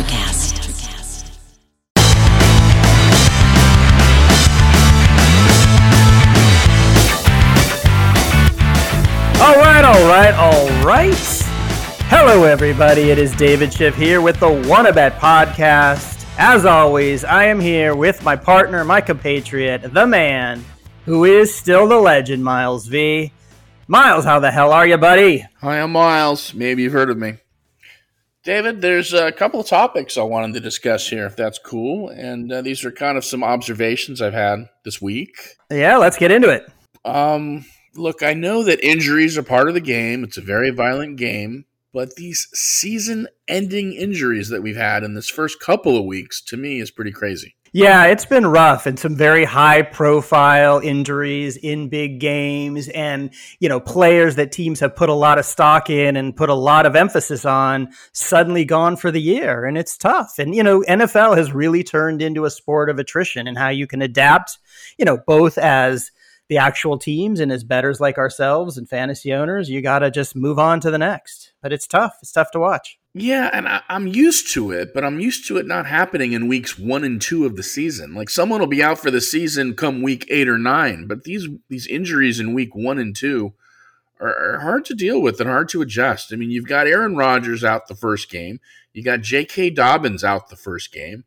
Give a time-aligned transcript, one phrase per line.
[0.00, 0.56] Electrocast.
[9.40, 11.14] All right, all right, all right.
[12.08, 13.10] Hello, everybody.
[13.10, 16.16] It is David Schiff here with the Wannabet podcast.
[16.38, 20.64] As always, I am here with my partner, my compatriot, the man
[21.04, 23.32] who is still the legend, Miles V.
[23.88, 25.46] Miles, how the hell are you, buddy?
[25.60, 26.54] Hi, I'm Miles.
[26.54, 27.34] Maybe you've heard of me.
[28.42, 32.08] David, there's a couple of topics I wanted to discuss here, if that's cool.
[32.08, 35.56] And uh, these are kind of some observations I've had this week.
[35.70, 36.66] Yeah, let's get into it.
[37.04, 40.24] Um, look, I know that injuries are part of the game.
[40.24, 45.60] It's a very violent game, but these season-ending injuries that we've had in this first
[45.60, 47.56] couple of weeks, to me, is pretty crazy.
[47.72, 53.68] Yeah, it's been rough and some very high profile injuries in big games and, you
[53.68, 56.84] know, players that teams have put a lot of stock in and put a lot
[56.84, 59.64] of emphasis on suddenly gone for the year.
[59.64, 60.40] And it's tough.
[60.40, 63.86] And, you know, NFL has really turned into a sport of attrition and how you
[63.86, 64.58] can adapt,
[64.98, 66.10] you know, both as
[66.48, 70.34] the actual teams and as bettors like ourselves and fantasy owners, you got to just
[70.34, 71.52] move on to the next.
[71.62, 72.16] But it's tough.
[72.20, 72.99] It's tough to watch.
[73.12, 76.46] Yeah, and I, am used to it, but I'm used to it not happening in
[76.46, 78.14] weeks one and two of the season.
[78.14, 81.48] Like someone will be out for the season come week eight or nine, but these
[81.68, 83.54] these injuries in week one and two
[84.20, 86.32] are, are hard to deal with and hard to adjust.
[86.32, 88.60] I mean, you've got Aaron Rodgers out the first game,
[88.92, 89.70] you got J.K.
[89.70, 91.24] Dobbins out the first game.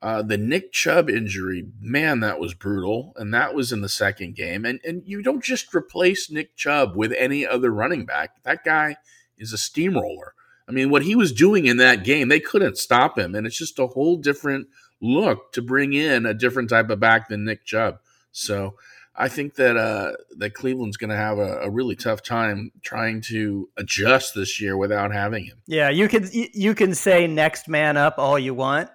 [0.00, 4.36] Uh, the Nick Chubb injury, man, that was brutal, and that was in the second
[4.36, 4.64] game.
[4.64, 8.42] And and you don't just replace Nick Chubb with any other running back.
[8.44, 8.98] That guy
[9.36, 10.34] is a steamroller.
[10.68, 13.34] I mean, what he was doing in that game, they couldn't stop him.
[13.34, 14.68] And it's just a whole different
[15.00, 17.98] look to bring in a different type of back than Nick Chubb.
[18.32, 18.76] So
[19.14, 23.20] I think that uh, that Cleveland's going to have a, a, really tough time trying
[23.22, 25.58] to adjust this year without having him.
[25.66, 28.90] Yeah, you can you can say next man up all you want,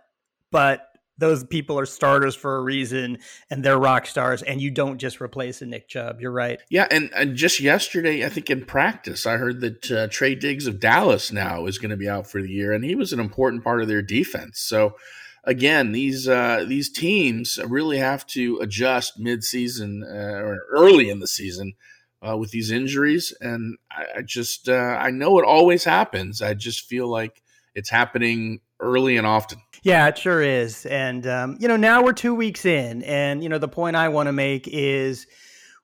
[0.52, 0.89] but
[1.20, 5.22] those people are starters for a reason and they're rock stars and you don't just
[5.22, 6.22] replace a Nick Chubb.
[6.22, 6.60] You're right.
[6.70, 10.66] Yeah, and, and just yesterday, I think in practice, I heard that uh, Trey Diggs
[10.66, 13.20] of Dallas now is going to be out for the year, and he was an
[13.20, 14.60] important part of their defense.
[14.60, 14.96] So
[15.44, 21.28] again, these uh, these teams really have to adjust midseason uh, or early in the
[21.28, 21.74] season.
[22.22, 26.42] Uh, with these injuries, and I, I just uh, I know it always happens.
[26.42, 27.42] I just feel like
[27.76, 29.62] it's happening early and often.
[29.84, 30.86] Yeah, it sure is.
[30.86, 33.02] And, um, you know, now we're two weeks in.
[33.04, 35.26] And, you know, the point I want to make is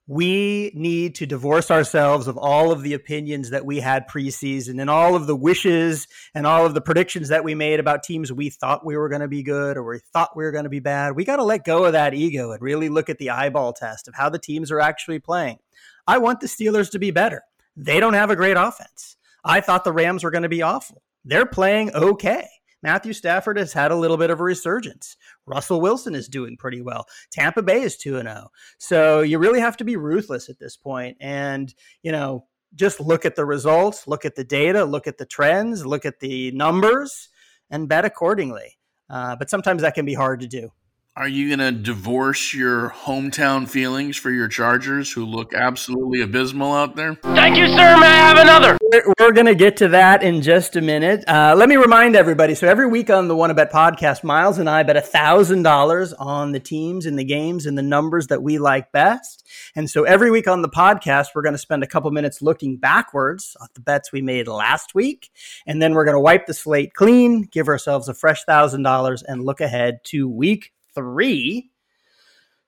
[0.08, 4.90] we need to divorce ourselves of all of the opinions that we had preseason and
[4.90, 8.52] all of the wishes and all of the predictions that we made about teams we
[8.52, 10.80] thought we were going to be good or we thought we were going to be
[10.80, 11.16] bad.
[11.16, 14.08] We got to let go of that ego and really look at the eyeball test
[14.08, 15.58] of how the teams are actually playing.
[16.06, 17.42] I want the Steelers to be better.
[17.76, 19.18] They don't have a great offense.
[19.44, 21.02] I thought the Rams were going to be awful.
[21.24, 22.48] They're playing okay.
[22.86, 25.18] Matthew Stafford has had a little bit of a resurgence.
[25.48, 27.08] Russell Wilson is doing pretty well.
[27.32, 28.52] Tampa Bay is 2 0.
[28.78, 31.18] So you really have to be ruthless at this point.
[31.20, 31.74] and,
[32.04, 35.84] you know, just look at the results, look at the data, look at the trends,
[35.84, 37.30] look at the numbers,
[37.72, 38.78] and bet accordingly.
[39.10, 40.70] Uh, but sometimes that can be hard to do.
[41.18, 46.74] Are you going to divorce your hometown feelings for your Chargers, who look absolutely abysmal
[46.74, 47.16] out there?
[47.16, 47.98] Thank you, sir.
[47.98, 48.78] May I have another?
[49.18, 51.24] We're going to get to that in just a minute.
[51.26, 52.54] Uh, let me remind everybody.
[52.54, 56.52] So every week on the Wannabet podcast, Miles and I bet a thousand dollars on
[56.52, 59.48] the teams and the games and the numbers that we like best.
[59.74, 62.76] And so every week on the podcast, we're going to spend a couple minutes looking
[62.76, 65.32] backwards at the bets we made last week,
[65.66, 69.24] and then we're going to wipe the slate clean, give ourselves a fresh thousand dollars,
[69.24, 71.72] and look ahead to week three.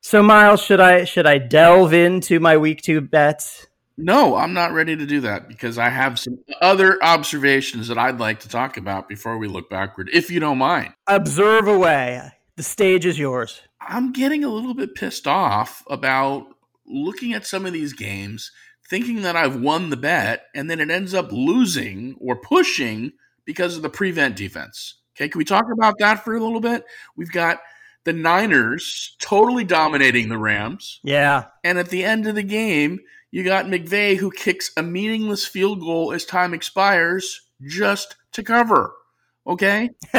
[0.01, 3.67] So, Miles, should I should I delve into my week two bets?
[3.97, 8.19] No, I'm not ready to do that because I have some other observations that I'd
[8.19, 10.93] like to talk about before we look backward, if you don't mind.
[11.07, 12.31] Observe away.
[12.57, 13.61] The stage is yours.
[13.81, 16.45] I'm getting a little bit pissed off about
[16.85, 18.51] looking at some of these games,
[18.87, 23.13] thinking that I've won the bet, and then it ends up losing or pushing
[23.45, 24.95] because of the prevent defense.
[25.15, 26.83] Okay, can we talk about that for a little bit?
[27.15, 27.59] We've got
[28.07, 31.01] the Niners totally dominating the Rams.
[31.03, 31.47] Yeah.
[31.65, 33.01] And at the end of the game,
[33.31, 38.93] you got McVay who kicks a meaningless field goal as time expires just to cover.
[39.45, 39.89] Okay?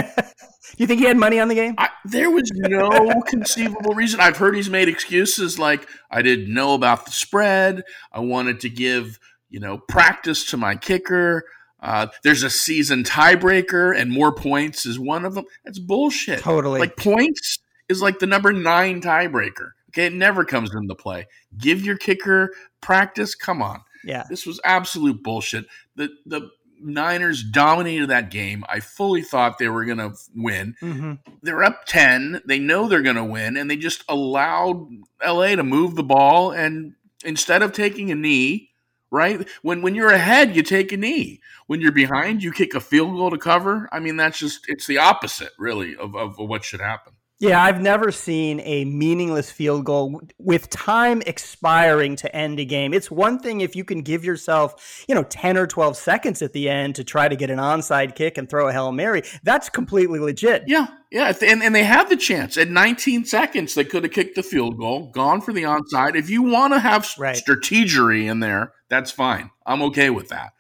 [0.77, 1.77] you think he had money on the game?
[1.79, 4.21] I, there was no conceivable reason.
[4.21, 7.85] I've heard he's made excuses like I didn't know about the spread.
[8.13, 9.19] I wanted to give,
[9.49, 11.47] you know, practice to my kicker.
[11.81, 15.47] Uh, there's a season tiebreaker, and more points is one of them.
[15.65, 16.41] That's bullshit.
[16.41, 16.81] Totally.
[16.81, 19.71] Like points is like the number nine tiebreaker.
[19.91, 21.27] Okay, it never comes into play.
[21.57, 23.35] Give your kicker practice.
[23.35, 23.81] Come on.
[24.05, 24.25] Yeah.
[24.29, 25.67] This was absolute bullshit.
[25.97, 26.51] The the
[26.81, 28.65] Niners dominated that game.
[28.69, 30.77] I fully thought they were going to win.
[30.81, 31.15] Mm-hmm.
[31.43, 32.43] They're up 10.
[32.47, 34.89] They know they're going to win, and they just allowed
[35.25, 36.53] LA to move the ball.
[36.53, 36.95] And
[37.25, 38.71] instead of taking a knee,
[39.11, 39.49] right?
[39.63, 41.41] When when you're ahead, you take a knee.
[41.67, 43.89] When you're behind, you kick a field goal to cover.
[43.93, 47.15] I mean, that's just it's the opposite, really, of, of what should happen.
[47.41, 52.93] Yeah, I've never seen a meaningless field goal with time expiring to end a game.
[52.93, 56.53] It's one thing if you can give yourself, you know, 10 or 12 seconds at
[56.53, 59.23] the end to try to get an onside kick and throw a Hail Mary.
[59.45, 60.65] That's completely legit.
[60.67, 61.33] Yeah, yeah.
[61.43, 62.57] And, and they had the chance.
[62.57, 66.17] At 19 seconds, they could have kicked the field goal, gone for the onside.
[66.17, 67.37] If you want to have Right.
[67.37, 69.51] strategery in there, that's fine.
[69.65, 70.55] I'm okay with that.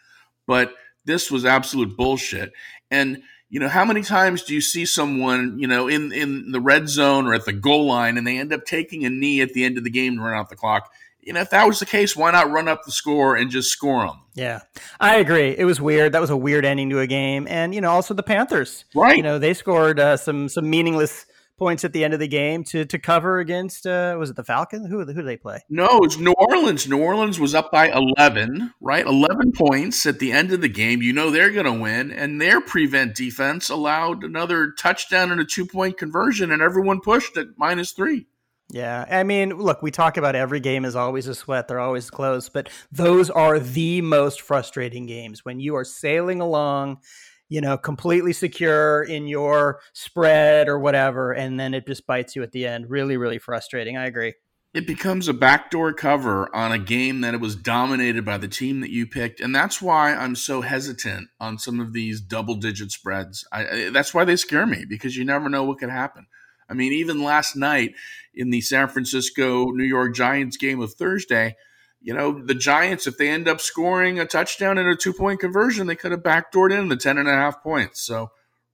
[0.46, 0.74] But
[1.04, 2.52] this was absolute bullshit.
[2.88, 6.60] And you know, how many times do you see someone, you know, in in the
[6.60, 9.52] red zone or at the goal line and they end up taking a knee at
[9.54, 10.92] the end of the game to run out the clock?
[11.20, 13.70] You know, if that was the case, why not run up the score and just
[13.70, 14.20] score them?
[14.34, 14.60] Yeah,
[15.00, 15.54] I agree.
[15.56, 16.12] It was weird.
[16.12, 18.84] That was a weird ending to a game, and you know, also the Panthers.
[18.94, 19.16] Right.
[19.16, 21.26] You know, they scored uh, some some meaningless
[21.58, 23.87] points at the end of the game to to cover against.
[23.87, 24.88] Uh, was it the Falcons?
[24.88, 25.60] Who who did they play?
[25.69, 26.88] No, it's New Orleans.
[26.88, 29.05] New Orleans was up by 11, right?
[29.05, 31.02] 11 points at the end of the game.
[31.02, 32.10] You know they're going to win.
[32.10, 37.37] And their prevent defense allowed another touchdown and a two point conversion, and everyone pushed
[37.37, 38.26] at minus three.
[38.70, 41.69] Yeah, I mean, look, we talk about every game is always a sweat.
[41.69, 46.99] They're always close, but those are the most frustrating games when you are sailing along,
[47.48, 52.42] you know, completely secure in your spread or whatever, and then it just bites you
[52.42, 52.90] at the end.
[52.90, 53.96] Really, really frustrating.
[53.96, 54.34] I agree.
[54.74, 58.80] It becomes a backdoor cover on a game that it was dominated by the team
[58.80, 59.40] that you picked.
[59.40, 63.46] And that's why I'm so hesitant on some of these double digit spreads.
[63.50, 66.26] I, I, that's why they scare me because you never know what could happen.
[66.68, 67.94] I mean, even last night
[68.34, 71.56] in the San Francisco New York Giants game of Thursday,
[72.00, 75.40] you know, the Giants, if they end up scoring a touchdown and a two point
[75.40, 78.00] conversion, they could have backdoored in the 10 and a half points.
[78.00, 78.30] So,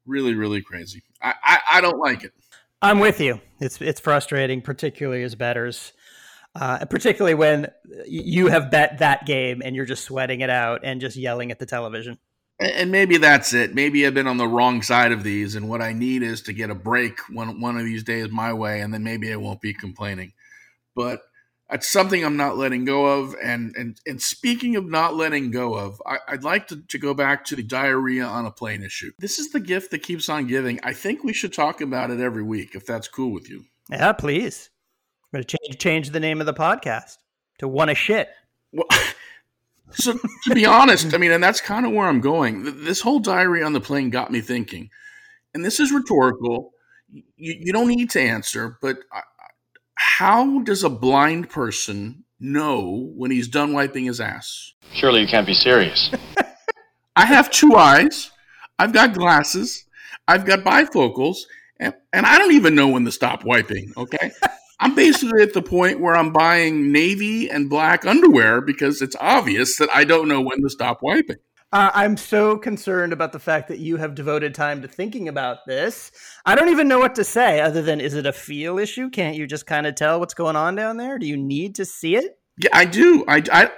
[0.07, 1.03] really, really crazy.
[1.23, 2.33] I, I, I don't like it.
[2.83, 3.41] I'm with you.
[3.61, 5.95] It's it's frustrating, particularly as bettors,
[6.55, 7.69] uh, particularly when
[8.07, 11.59] you have bet that game and you're just sweating it out and just yelling at
[11.59, 12.19] the television.
[12.61, 13.75] And maybe that's it.
[13.75, 16.53] Maybe I've been on the wrong side of these, and what I need is to
[16.53, 19.63] get a break one one of these days my way, and then maybe I won't
[19.63, 20.35] be complaining.
[20.95, 21.23] But
[21.75, 23.35] that's something I'm not letting go of.
[23.43, 27.15] And and and speaking of not letting go of, I, would like to, to go
[27.15, 29.11] back to the diarrhea on a plane issue.
[29.19, 30.79] This is the gift that keeps on giving.
[30.85, 33.65] I think we should talk about it every week, if that's cool with you.
[33.91, 34.71] Yeah, please.
[35.25, 37.17] I'm going to change change the name of the podcast
[37.59, 38.29] to "One a Shit."
[38.71, 38.87] Well,
[39.91, 42.85] so to be honest, I mean, and that's kind of where I'm going.
[42.85, 44.91] This whole diary on the plane got me thinking,
[45.53, 46.71] and this is rhetorical.
[47.11, 48.99] You, you don't need to answer, but
[49.95, 54.75] how does a blind person know when he's done wiping his ass?
[54.93, 56.11] Surely you can't be serious.
[57.17, 58.31] I have two eyes.
[58.79, 59.85] I've got glasses.
[60.27, 61.39] I've got bifocals,
[61.79, 63.93] and, and I don't even know when to stop wiping.
[63.97, 64.31] Okay.
[64.81, 69.77] I'm basically at the point where I'm buying navy and black underwear because it's obvious
[69.79, 71.37] that I don't know when to stop wiping.
[71.75, 75.67] Uh, I'm so concerned about the fact that you have devoted time to thinking about
[75.67, 76.13] this.
[76.47, 79.11] I don't even know what to say other than is it a feel issue?
[79.11, 81.19] Can't you just kind of tell what's going on down there?
[81.19, 82.39] Do you need to see it?
[82.59, 83.25] Yeah, I do.
[83.27, 83.71] I, I,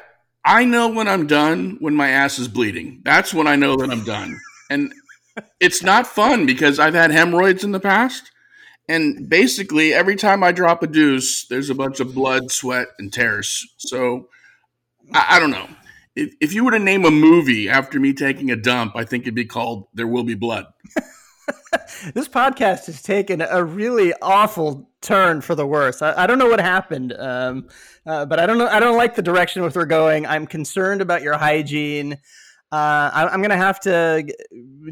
[0.44, 3.00] I know when I'm done when my ass is bleeding.
[3.02, 4.38] That's when I know that I'm done.
[4.68, 4.92] And
[5.58, 8.30] it's not fun because I've had hemorrhoids in the past.
[8.90, 13.10] And basically, every time I drop a deuce, there's a bunch of blood, sweat, and
[13.10, 13.66] tears.
[13.78, 14.28] So
[15.14, 15.66] I, I don't know.
[16.16, 19.24] If, if you were to name a movie after me taking a dump, I think
[19.24, 20.66] it'd be called There Will Be Blood.
[22.14, 26.02] this podcast has taken a really awful turn for the worse.
[26.02, 27.68] I, I don't know what happened, um,
[28.06, 28.66] uh, but I don't know.
[28.66, 30.26] I don't like the direction which we're going.
[30.26, 32.18] I'm concerned about your hygiene
[32.72, 34.26] uh, I, am going to have to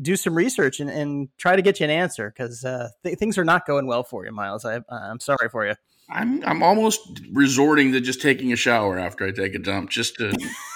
[0.00, 3.37] do some research and, and, try to get you an answer because uh, th- things
[3.37, 4.64] are not going well for you, Miles.
[4.64, 5.75] I, I'm sorry for you.
[6.09, 10.16] I'm I'm almost resorting to just taking a shower after I take a dump, just
[10.16, 10.33] to.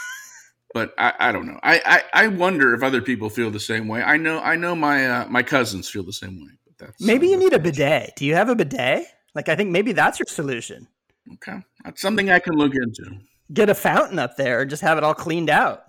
[0.75, 1.59] but I, I don't know.
[1.63, 4.03] I, I, I wonder if other people feel the same way.
[4.03, 6.53] I know I know my uh, my cousins feel the same way.
[6.65, 8.15] But that's maybe you need a bidet.
[8.17, 9.07] Do you have a bidet?
[9.35, 10.87] Like I think maybe that's your solution.
[11.35, 13.19] Okay, that's something I can look into.
[13.53, 15.85] Get a fountain up there and just have it all cleaned out.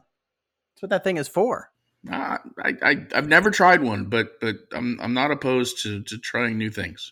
[0.73, 1.69] That's what that thing is for.
[2.09, 6.17] Uh, I, I I've never tried one, but but I'm I'm not opposed to to
[6.17, 7.11] trying new things.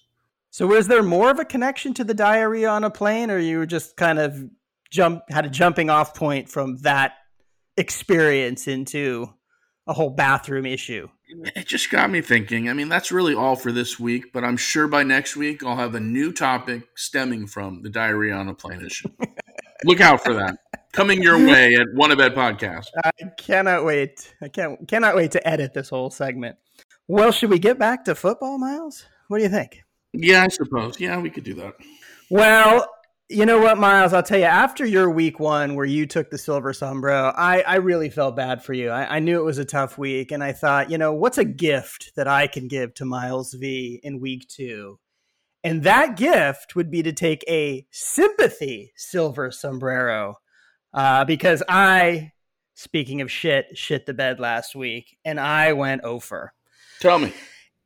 [0.52, 3.58] So was there more of a connection to the diarrhea on a plane, or you
[3.58, 4.50] were just kind of
[4.90, 7.14] jump had a jumping off point from that
[7.78, 9.34] experience into
[9.88, 11.08] a whole bathroom issue?
[11.56, 12.70] It just got me thinking.
[12.70, 15.76] I mean, that's really all for this week, but I'm sure by next week I'll
[15.76, 19.10] have a new topic stemming from the diarrhea on a plane issue.
[19.84, 20.58] Look out for that
[20.98, 22.88] coming your way at Wannabet Podcast.
[23.04, 24.34] I cannot wait.
[24.42, 26.58] I can't cannot wait to edit this whole segment.
[27.08, 29.06] Well, should we get back to football, Miles?
[29.28, 29.84] What do you think?
[30.14, 31.00] Yeah, I suppose.
[31.00, 31.76] Yeah, we could do that.
[32.30, 32.90] Well,
[33.30, 34.14] you know what, Miles?
[34.14, 37.76] I'll tell you, after your week one where you took the silver sombrero, I, I
[37.76, 38.90] really felt bad for you.
[38.90, 41.44] I, I, knew it was a tough week, and I thought, you know, what's a
[41.44, 45.00] gift that I can give to Miles V in week two?
[45.64, 50.38] And that gift would be to take a sympathy silver sombrero
[50.94, 52.32] uh, because I,
[52.76, 56.54] speaking of shit, shit the bed last week, and I went over.
[57.02, 57.34] Tell me.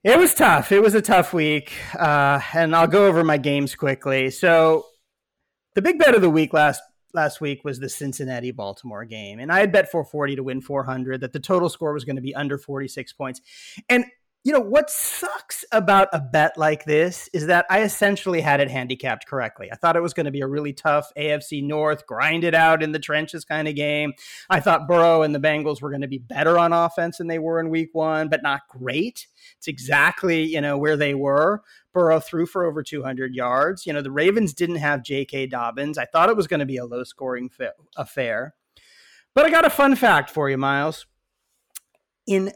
[0.03, 0.71] It was tough.
[0.71, 4.29] It was a tough week, uh, and I'll go over my games quickly.
[4.31, 4.85] So,
[5.73, 6.81] the big bet of the week last
[7.13, 11.21] last week was the Cincinnati Baltimore game, and I had bet 440 to win 400
[11.21, 13.41] that the total score was going to be under 46 points,
[13.89, 14.05] and
[14.43, 18.71] you know, what sucks about a bet like this is that I essentially had it
[18.71, 19.71] handicapped correctly.
[19.71, 22.81] I thought it was going to be a really tough AFC North, grind it out
[22.81, 24.13] in the trenches kind of game.
[24.49, 27.37] I thought Burrow and the Bengals were going to be better on offense than they
[27.37, 29.27] were in week one, but not great.
[29.57, 31.61] It's exactly, you know, where they were.
[31.93, 33.85] Burrow threw for over 200 yards.
[33.85, 35.47] You know, the Ravens didn't have J.K.
[35.47, 35.99] Dobbins.
[35.99, 38.55] I thought it was going to be a low scoring fa- affair.
[39.35, 41.05] But I got a fun fact for you, Miles.
[42.25, 42.51] In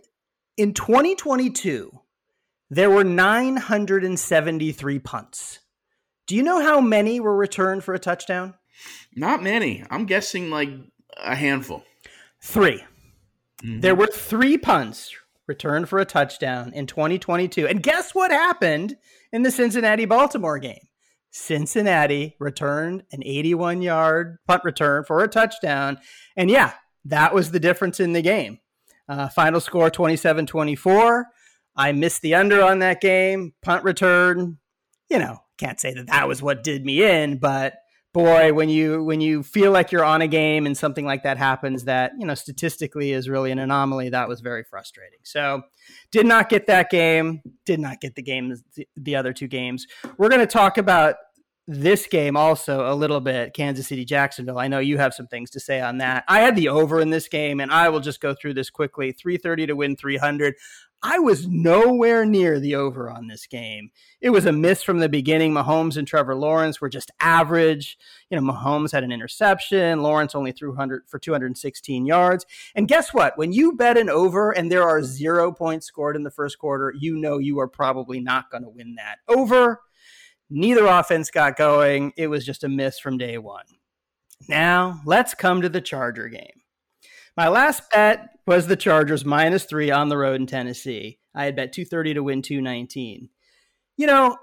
[0.58, 1.92] in 2022,
[2.70, 5.60] there were 973 punts.
[6.28, 8.56] Do you know how many were returned for a touchdown?
[9.16, 9.84] Not many.
[9.90, 10.70] I'm guessing like
[11.18, 11.84] a handful.
[12.42, 12.84] 3
[13.64, 13.80] mm-hmm.
[13.80, 15.16] There were three punts
[15.48, 17.68] returned for a touchdown in 2022.
[17.68, 18.98] And guess what happened
[19.32, 20.88] in the Cincinnati Baltimore game?
[21.32, 26.00] Cincinnati returned an 81 yard punt return for a touchdown.
[26.36, 26.74] And yeah,
[27.06, 28.60] that was the difference in the game.
[29.08, 31.28] Uh, final score 27 24.
[31.76, 33.54] I missed the under on that game.
[33.62, 34.58] Punt return.
[35.10, 37.76] You know, can't say that that was what did me in, but
[38.16, 41.38] boy, when you when you feel like you're on a game and something like that
[41.38, 45.20] happens that you know statistically is really an anomaly, that was very frustrating.
[45.24, 45.64] So,
[46.12, 47.42] did not get that game.
[47.66, 48.56] Did not get the game
[48.96, 49.86] the other two games.
[50.18, 51.16] We're going to talk about
[51.68, 54.60] this game also a little bit Kansas City Jacksonville.
[54.60, 56.24] I know you have some things to say on that.
[56.28, 59.12] I had the over in this game and I will just go through this quickly.
[59.12, 60.56] 330 to win 300.
[61.08, 63.92] I was nowhere near the over on this game.
[64.22, 65.54] It was a miss from the beginning.
[65.54, 67.98] Mahomes and Trevor Lawrence were just average.
[68.30, 70.02] You know, Mahomes had an interception.
[70.02, 72.46] Lawrence only threw 100 for 216 yards.
[72.74, 73.38] And guess what?
[73.38, 76.92] When you bet an over and there are zero points scored in the first quarter,
[76.98, 79.20] you know you are probably not going to win that.
[79.28, 79.82] Over
[80.50, 82.14] Neither offense got going.
[82.18, 83.66] It was just a miss from day one.
[84.48, 86.62] Now, let's come to the Charger game.
[87.36, 91.20] My last bet was the Chargers minus three on the road in Tennessee.
[91.34, 93.30] I had bet 230 to win 219.
[93.98, 94.38] You know,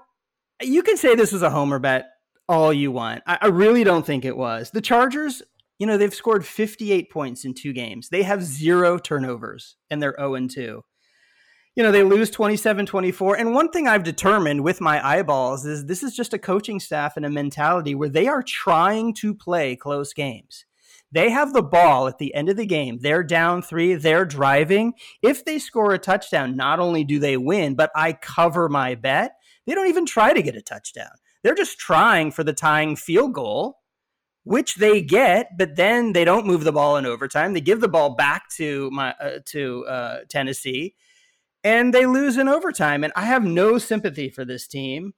[0.61, 2.09] you can say this was a homer bet
[2.47, 3.23] all you want.
[3.25, 4.71] I, I really don't think it was.
[4.71, 5.41] The Chargers,
[5.79, 8.09] you know, they've scored 58 points in two games.
[8.09, 10.83] They have zero turnovers and they're 0 2
[11.75, 13.35] you know, they lose 27 24.
[13.37, 17.17] And one thing I've determined with my eyeballs is this is just a coaching staff
[17.17, 20.65] and a mentality where they are trying to play close games.
[21.11, 22.99] They have the ball at the end of the game.
[22.99, 24.93] They're down three, they're driving.
[25.21, 29.35] If they score a touchdown, not only do they win, but I cover my bet.
[29.65, 31.11] They don't even try to get a touchdown.
[31.43, 33.79] They're just trying for the tying field goal,
[34.43, 37.53] which they get, but then they don't move the ball in overtime.
[37.53, 40.95] They give the ball back to my uh, to uh, Tennessee
[41.63, 43.03] and they lose in overtime.
[43.03, 45.13] And I have no sympathy for this team.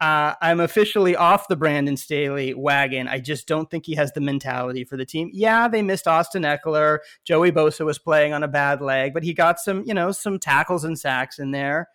[0.00, 3.08] Uh, I'm officially off the Brandon Staley wagon.
[3.08, 5.30] I just don't think he has the mentality for the team.
[5.32, 6.98] Yeah, they missed Austin Ekeler.
[7.24, 10.38] Joey Bosa was playing on a bad leg, but he got some, you know, some
[10.38, 11.88] tackles and sacks in there.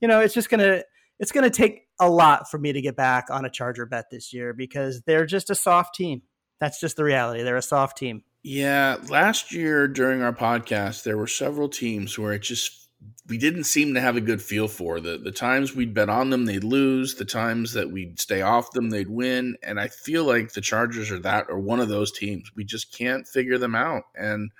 [0.00, 0.82] You know, it's just gonna
[1.18, 4.32] it's gonna take a lot for me to get back on a Charger bet this
[4.32, 6.22] year because they're just a soft team.
[6.60, 7.42] That's just the reality.
[7.42, 8.22] They're a soft team.
[8.44, 12.81] Yeah, last year during our podcast, there were several teams where it just
[13.28, 15.00] we didn't seem to have a good feel for.
[15.00, 17.14] The the times we'd bet on them they'd lose.
[17.14, 19.56] The times that we'd stay off them they'd win.
[19.62, 22.50] And i feel like the chargers are that or one of those teams.
[22.54, 24.04] We just can't figure them out.
[24.14, 24.50] And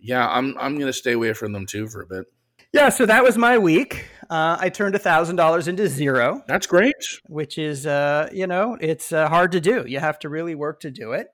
[0.00, 2.26] yeah i'm i'm going to stay away from them too for a bit.
[2.72, 4.06] Yeah so that was my week.
[4.30, 6.42] Uh, i turned a thousand dollars into zero.
[6.46, 6.94] That's great.
[7.26, 9.84] Which is uh, you know it's uh, hard to do.
[9.86, 11.28] You have to really work to do it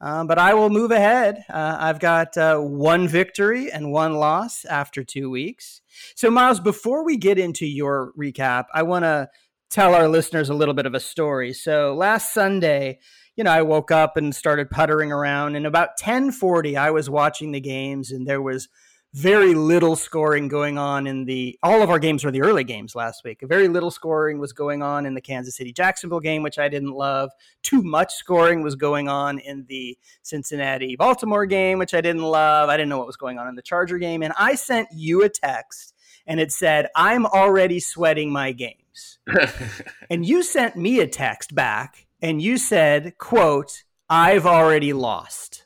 [0.00, 1.44] um, but I will move ahead.
[1.48, 5.80] Uh, I've got uh, one victory and one loss after two weeks.
[6.14, 9.28] So, Miles, before we get into your recap, I want to
[9.70, 11.52] tell our listeners a little bit of a story.
[11.52, 13.00] So, last Sunday,
[13.36, 17.52] you know, I woke up and started puttering around, and about 10:40, I was watching
[17.52, 18.68] the games, and there was
[19.14, 22.94] very little scoring going on in the all of our games were the early games
[22.94, 23.40] last week.
[23.42, 26.92] Very little scoring was going on in the Kansas City Jacksonville game, which I didn't
[26.92, 27.30] love.
[27.62, 32.68] Too much scoring was going on in the Cincinnati Baltimore game, which I didn't love.
[32.68, 35.22] I didn't know what was going on in the Charger game, and I sent you
[35.22, 35.94] a text
[36.26, 39.18] and it said, "I'm already sweating my games."
[40.10, 45.64] and you sent me a text back and you said, "quote I've already lost."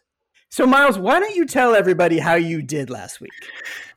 [0.52, 3.32] So, Miles, why don't you tell everybody how you did last week?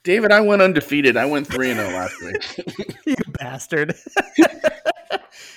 [0.03, 1.17] David, I went undefeated.
[1.17, 2.95] I went 3 0 last week.
[3.05, 3.93] you bastard.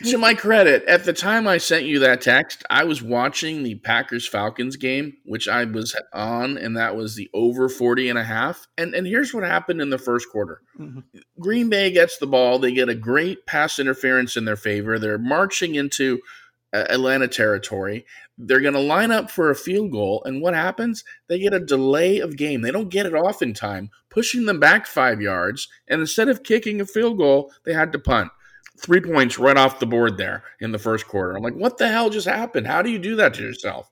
[0.04, 3.76] to my credit, at the time I sent you that text, I was watching the
[3.76, 8.24] Packers Falcons game, which I was on, and that was the over 40 and a
[8.24, 8.66] half.
[8.76, 10.98] And, and here's what happened in the first quarter mm-hmm.
[11.38, 12.58] Green Bay gets the ball.
[12.58, 14.98] They get a great pass interference in their favor.
[14.98, 16.18] They're marching into
[16.72, 18.04] Atlanta territory.
[18.38, 21.02] They're going to line up for a field goal, and what happens?
[21.26, 22.62] They get a delay of game.
[22.62, 25.68] They don't get it off in time, pushing them back five yards.
[25.88, 28.30] And instead of kicking a field goal, they had to punt.
[28.78, 31.36] Three points right off the board there in the first quarter.
[31.36, 32.68] I'm like, what the hell just happened?
[32.68, 33.90] How do you do that to yourself?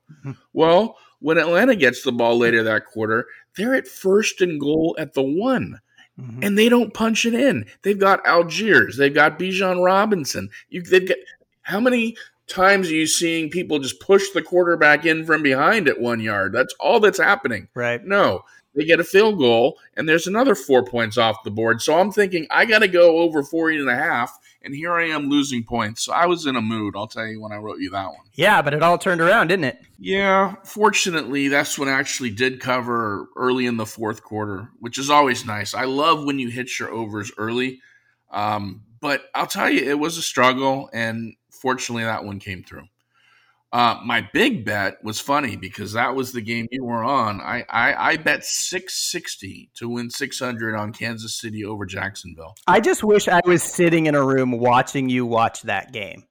[0.53, 3.27] well, when Atlanta gets the ball later that quarter,
[3.57, 5.81] they're at first and goal at the one.
[6.19, 6.41] Mm-hmm.
[6.41, 7.65] And they don't punch it in.
[7.83, 8.95] They've got Allgeier.
[8.95, 10.49] They've got Bijan Robinson.
[10.69, 11.17] You, they've got
[11.61, 12.15] how many
[12.47, 16.53] times are you seeing people just push the quarterback in from behind at one yard?
[16.53, 17.67] That's all that's happening.
[17.73, 18.03] Right.
[18.03, 18.43] No,
[18.75, 21.81] they get a field goal and there's another four points off the board.
[21.81, 24.37] So I'm thinking I got to go over 40 and a half.
[24.63, 26.03] And here I am losing points.
[26.03, 26.95] So I was in a mood.
[26.97, 28.25] I'll tell you when I wrote you that one.
[28.33, 29.79] Yeah, but it all turned around, didn't it?
[29.97, 30.55] Yeah.
[30.65, 35.45] Fortunately, that's when I actually did cover early in the fourth quarter, which is always
[35.45, 35.73] nice.
[35.73, 37.81] I love when you hit your overs early.
[38.29, 40.89] Um, but I'll tell you, it was a struggle.
[40.91, 42.87] And fortunately, that one came through.
[43.73, 47.41] Uh, my big bet was funny because that was the game you were on.
[47.41, 52.55] I, I, I bet 660 to win 600 on Kansas City over Jacksonville.
[52.65, 56.23] I just wish I was sitting in a room watching you watch that game.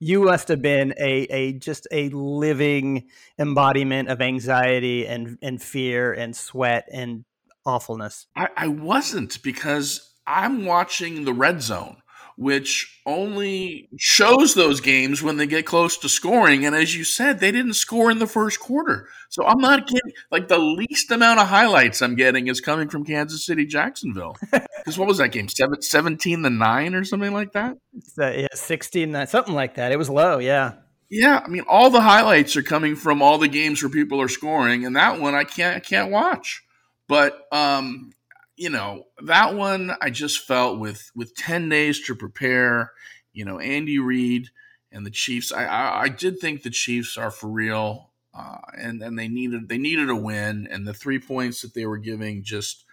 [0.00, 3.08] You must have been a, a just a living
[3.38, 7.24] embodiment of anxiety and, and fear and sweat and
[7.64, 8.26] awfulness.
[8.36, 12.01] I, I wasn't because I'm watching the red zone
[12.36, 16.64] which only shows those games when they get close to scoring.
[16.64, 19.08] And as you said, they didn't score in the first quarter.
[19.28, 23.04] So I'm not getting like the least amount of highlights I'm getting is coming from
[23.04, 24.36] Kansas City, Jacksonville.
[24.82, 25.48] Because what was that game?
[25.48, 27.78] Seven, 17 to 9 or something like that?
[28.18, 29.92] Uh, yeah, 16, something like that.
[29.92, 30.72] It was low, yeah.
[31.08, 34.28] Yeah, I mean, all the highlights are coming from all the games where people are
[34.28, 36.64] scoring, and that one I can't I can't watch.
[37.06, 38.12] But um,
[38.56, 42.92] you know that one I just felt with with ten days to prepare.
[43.32, 44.48] You know Andy Reid
[44.90, 45.52] and the Chiefs.
[45.52, 49.68] I I, I did think the Chiefs are for real, uh, and and they needed
[49.68, 52.84] they needed a win, and the three points that they were giving just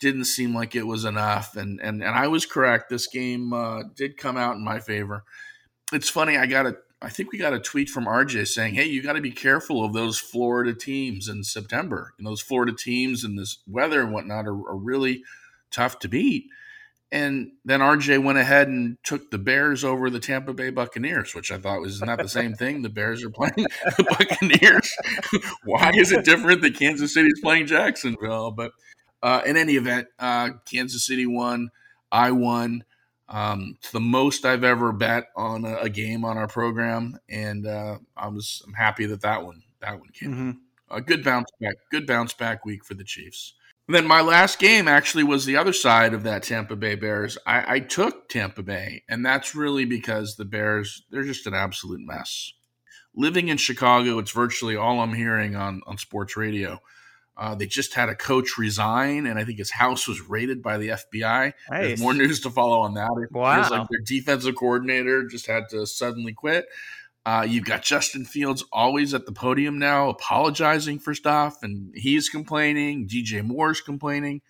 [0.00, 1.56] didn't seem like it was enough.
[1.56, 2.88] And and and I was correct.
[2.88, 5.24] This game uh, did come out in my favor.
[5.92, 6.36] It's funny.
[6.36, 9.12] I got a I think we got a tweet from RJ saying, "Hey, you got
[9.12, 12.14] to be careful of those Florida teams in September.
[12.16, 15.22] And those Florida teams and this weather and whatnot are, are, really
[15.70, 16.46] tough to beat."
[17.12, 21.52] And then RJ went ahead and took the Bears over the Tampa Bay Buccaneers, which
[21.52, 22.82] I thought was not the same thing.
[22.82, 24.96] The Bears are playing the Buccaneers.
[25.64, 28.50] Why is it different that Kansas City is playing Jacksonville?
[28.50, 28.72] But
[29.22, 31.68] uh, in any event, uh, Kansas City won.
[32.10, 32.84] I won.
[33.28, 37.66] Um, it's the most I've ever bet on a, a game on our program, and
[37.66, 40.30] uh, I was I'm happy that that one that one came.
[40.30, 40.50] Mm-hmm.
[40.96, 43.54] A good bounce back, good bounce back week for the Chiefs.
[43.86, 47.36] And then my last game actually was the other side of that Tampa Bay Bears.
[47.46, 52.00] I, I took Tampa Bay, and that's really because the Bears they're just an absolute
[52.00, 52.52] mess.
[53.14, 56.78] Living in Chicago, it's virtually all I'm hearing on on sports radio.
[57.36, 60.78] Uh, they just had a coach resign, and I think his house was raided by
[60.78, 61.20] the FBI.
[61.22, 61.52] Nice.
[61.68, 63.10] There's more news to follow on that.
[63.22, 63.56] It wow.
[63.56, 66.66] feels like their defensive coordinator just had to suddenly quit.
[67.26, 72.28] Uh, you've got Justin Fields always at the podium now, apologizing for stuff, and he's
[72.28, 73.08] complaining.
[73.08, 74.40] DJ Moore's complaining.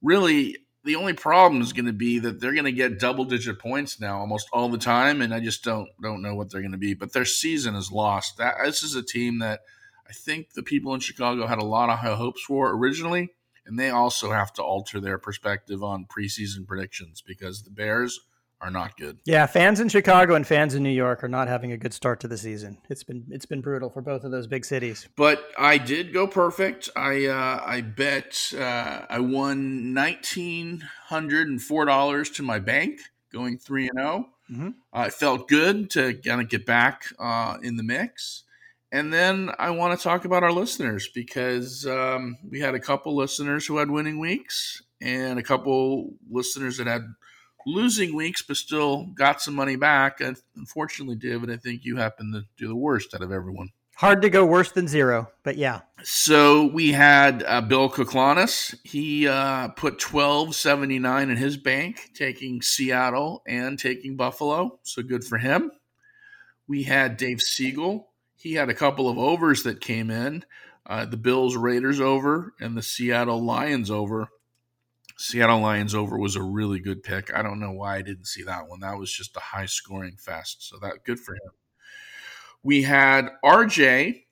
[0.00, 4.00] Really, the only problem is going to be that they're going to get double-digit points
[4.00, 6.78] now almost all the time, and I just don't don't know what they're going to
[6.78, 6.94] be.
[6.94, 8.38] But their season is lost.
[8.38, 9.60] That this is a team that–
[10.08, 13.30] I think the people in Chicago had a lot of high hopes for originally,
[13.66, 18.20] and they also have to alter their perspective on preseason predictions because the Bears
[18.62, 19.18] are not good.
[19.24, 22.20] Yeah, fans in Chicago and fans in New York are not having a good start
[22.20, 22.78] to the season.
[22.88, 25.08] It's been it's been brutal for both of those big cities.
[25.16, 26.88] But I did go perfect.
[26.94, 33.00] I uh, I bet uh, I won nineteen hundred and four dollars to my bank,
[33.32, 34.26] going three and zero.
[34.28, 34.52] Oh.
[34.52, 35.02] Mm-hmm.
[35.06, 38.44] It felt good to kind of get back uh, in the mix
[38.92, 43.16] and then I want to talk about our listeners because um, we had a couple
[43.16, 47.02] listeners who had winning weeks and a couple listeners that had
[47.66, 50.20] losing weeks but still got some money back.
[50.20, 53.70] And unfortunately, David, I think you happen to do the worst out of everyone.
[53.96, 55.80] Hard to go worse than zero, but yeah.
[56.02, 58.74] So we had uh, Bill Kuklanis.
[58.84, 64.80] He uh, put twelve seventy nine in his bank, taking Seattle and taking Buffalo.
[64.82, 65.70] So good for him.
[66.66, 68.08] We had Dave Siegel.
[68.42, 70.44] He had a couple of overs that came in.
[70.84, 74.30] Uh, the Bills Raiders over and the Seattle Lions over.
[75.16, 77.32] Seattle Lions over was a really good pick.
[77.32, 78.80] I don't know why I didn't see that one.
[78.80, 80.68] That was just a high scoring fest.
[80.68, 81.52] So that good for him.
[82.64, 84.24] We had RJ.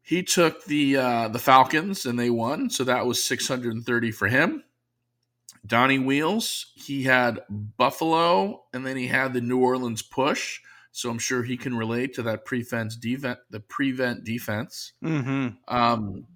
[0.00, 4.64] He took the uh, the Falcons and they won, so that was 630 for him.
[5.66, 10.60] Donnie Wheels, he had Buffalo, and then he had the New Orleans push.
[10.94, 14.92] So I'm sure he can relate to that prevent defense, the prevent defense.
[15.04, 15.48] Mm-hmm.
[15.66, 16.26] Um,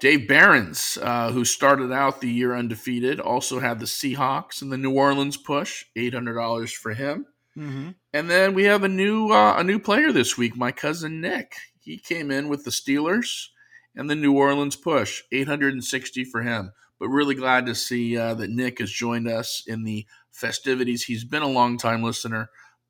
[0.00, 4.78] Dave Barons, uh, who started out the year undefeated, also had the Seahawks and the
[4.78, 5.84] New Orleans push.
[5.94, 7.26] Eight hundred dollars for him.
[7.54, 7.90] Mm-hmm.
[8.14, 10.56] And then we have a new uh, a new player this week.
[10.56, 11.56] My cousin Nick.
[11.78, 13.48] He came in with the Steelers
[13.94, 15.22] and the New Orleans push.
[15.32, 16.72] Eight hundred and sixty for him.
[16.98, 21.04] But really glad to see uh, that Nick has joined us in the festivities.
[21.04, 22.48] He's been a long time listener,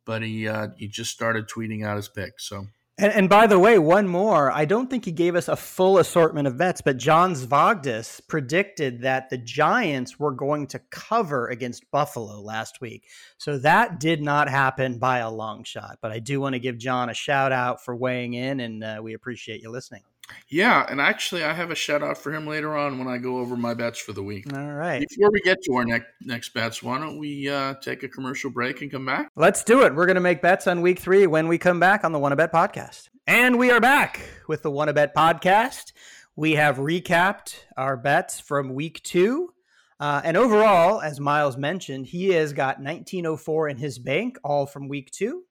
[0.08, 2.48] but he uh, he just started tweeting out his picks.
[2.48, 2.66] So
[2.96, 4.50] And, and by the way, one more.
[4.50, 9.02] I don't think he gave us a full assortment of bets, but John Zvogdis predicted
[9.02, 13.04] that the Giants were going to cover against Buffalo last week.
[13.36, 15.98] So that did not happen by a long shot.
[16.00, 19.00] But I do want to give John a shout out for weighing in, and uh,
[19.02, 20.02] we appreciate you listening.
[20.48, 23.38] Yeah, and actually I have a shout out for him later on when I go
[23.38, 24.52] over my bets for the week.
[24.56, 25.04] All right.
[25.08, 28.50] Before we get to our next next bets, why don't we uh, take a commercial
[28.50, 29.30] break and come back?
[29.36, 29.94] Let's do it.
[29.94, 32.36] We're going to make bets on week three when we come back on the Wanna
[32.36, 33.08] Bet podcast.
[33.26, 35.92] And we are back with the Wanna Bet podcast.
[36.34, 39.52] We have recapped our bets from week two.
[40.00, 44.88] Uh, and overall, as Miles mentioned, he has got 1904 in his bank, all from
[44.88, 45.42] week two.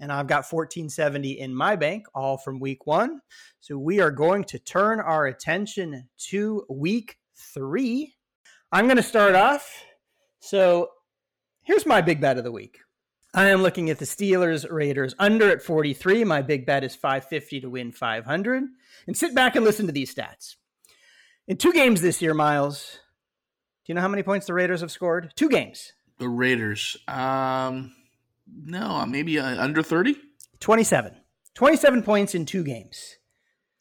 [0.00, 3.20] And I've got 1470 in my bank, all from week one.
[3.60, 8.14] So we are going to turn our attention to week three.
[8.72, 9.84] I'm going to start off.
[10.40, 10.90] So
[11.62, 12.80] here's my big bet of the week.
[13.34, 16.24] I am looking at the Steelers Raiders under at 43.
[16.24, 18.62] My big bet is 550 to win 500.
[19.06, 20.56] And sit back and listen to these stats.
[21.48, 23.00] In two games this year, Miles,
[23.84, 25.32] do you know how many points the Raiders have scored?
[25.34, 25.92] Two games.
[26.18, 26.96] The Raiders.
[27.08, 27.92] Um,
[28.46, 30.16] no, maybe uh, under thirty.
[30.60, 31.14] 27.
[31.54, 33.16] 27 points in two games.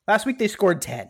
[0.08, 1.10] Last week they scored 10.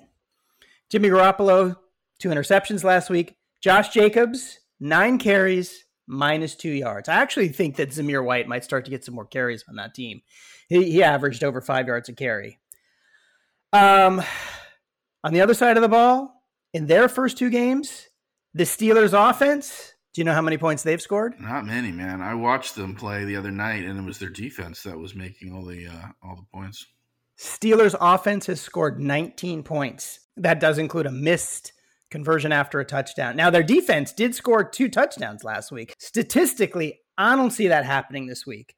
[0.89, 1.77] Jimmy Garoppolo,
[2.19, 3.35] two interceptions last week.
[3.61, 7.09] Josh Jacobs, nine carries, minus two yards.
[7.09, 9.93] I actually think that Zamir White might start to get some more carries on that
[9.93, 10.21] team.
[10.69, 12.59] He, he averaged over five yards a carry.
[13.71, 14.21] Um,
[15.23, 18.09] on the other side of the ball, in their first two games,
[18.53, 21.39] the Steelers offense, do you know how many points they've scored?
[21.39, 22.21] Not many, man.
[22.21, 25.53] I watched them play the other night, and it was their defense that was making
[25.53, 26.85] all the uh, all the points.
[27.39, 30.19] Steelers offense has scored 19 points.
[30.37, 31.73] That does include a missed
[32.11, 33.35] conversion after a touchdown.
[33.35, 35.95] Now, their defense did score two touchdowns last week.
[35.97, 38.75] Statistically, I don't see that happening this week.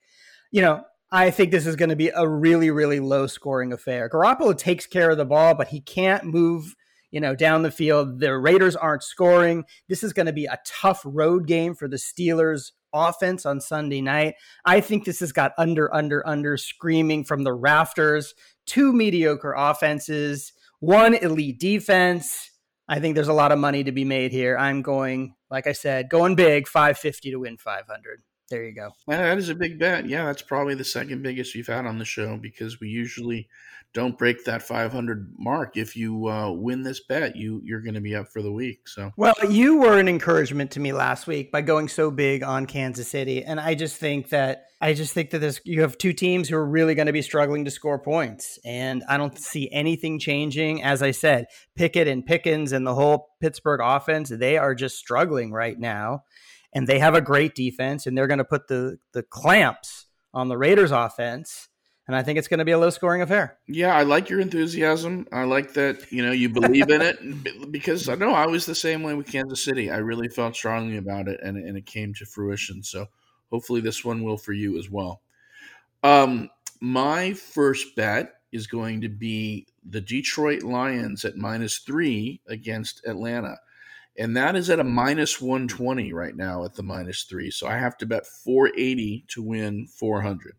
[0.52, 4.10] You know, I think this is going to be a really, really low scoring affair.
[4.10, 6.76] Garoppolo takes care of the ball, but he can't move,
[7.12, 8.20] you know, down the field.
[8.20, 9.66] The Raiders aren't scoring.
[9.88, 14.02] This is going to be a tough road game for the Steelers offense on Sunday
[14.02, 14.36] night.
[14.64, 18.34] I think this has got under, under, under screaming from the rafters.
[18.66, 22.52] Two mediocre offenses, one elite defense.
[22.88, 24.58] I think there's a lot of money to be made here.
[24.58, 28.22] I'm going, like I said, going big, 550 to win 500.
[28.50, 28.92] There you go.
[29.08, 30.08] That is a big bet.
[30.08, 33.48] Yeah, that's probably the second biggest we've had on the show because we usually
[33.96, 35.78] don't break that 500 mark.
[35.78, 38.90] If you uh, win this bet, you you're going to be up for the week.
[38.90, 42.66] So Well, you were an encouragement to me last week by going so big on
[42.66, 46.12] Kansas City, and I just think that I just think that this you have two
[46.12, 49.70] teams who are really going to be struggling to score points, and I don't see
[49.72, 50.84] anything changing.
[50.84, 55.54] As I said, Pickett and Pickens and the whole Pittsburgh offense, they are just struggling
[55.54, 56.24] right now,
[56.74, 60.50] and they have a great defense, and they're going to put the the clamps on
[60.50, 61.70] the Raiders offense.
[62.08, 63.58] And I think it's going to be a low scoring affair.
[63.68, 65.28] yeah, I like your enthusiasm.
[65.32, 68.76] I like that you know you believe in it because I know I was the
[68.76, 69.90] same way with Kansas City.
[69.90, 72.84] I really felt strongly about it, and and it came to fruition.
[72.84, 73.08] So
[73.50, 75.22] hopefully this one will for you as well.
[76.04, 83.06] Um, my first bet is going to be the Detroit Lions at minus three against
[83.06, 83.58] Atlanta.
[84.18, 87.52] And that is at a minus 120 right now at the minus three.
[87.52, 90.56] So I have to bet 480 to win 400.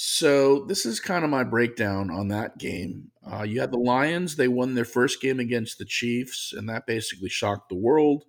[0.00, 3.10] So this is kind of my breakdown on that game.
[3.26, 6.86] Uh, you had the Lions; they won their first game against the Chiefs, and that
[6.86, 8.22] basically shocked the world.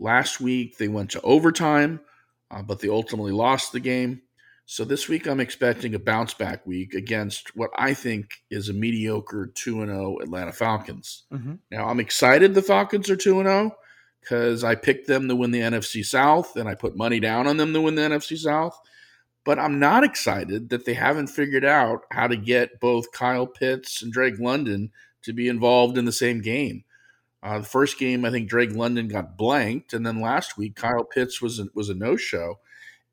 [0.00, 2.00] Last week they went to overtime,
[2.50, 4.22] uh, but they ultimately lost the game.
[4.66, 8.72] So this week I'm expecting a bounce back week against what I think is a
[8.72, 11.26] mediocre 2 and 0 Atlanta Falcons.
[11.32, 11.54] Mm-hmm.
[11.70, 13.76] Now I'm excited the Falcons are 2 and 0
[14.28, 17.56] cuz I picked them to win the NFC South and I put money down on
[17.56, 18.76] them to win the NFC South.
[19.44, 24.02] But I'm not excited that they haven't figured out how to get both Kyle Pitts
[24.02, 24.90] and Drake London
[25.22, 26.84] to be involved in the same game.
[27.42, 31.04] Uh, the first game, I think Drake London got blanked, and then last week Kyle
[31.04, 32.58] Pitts was a, was a no show.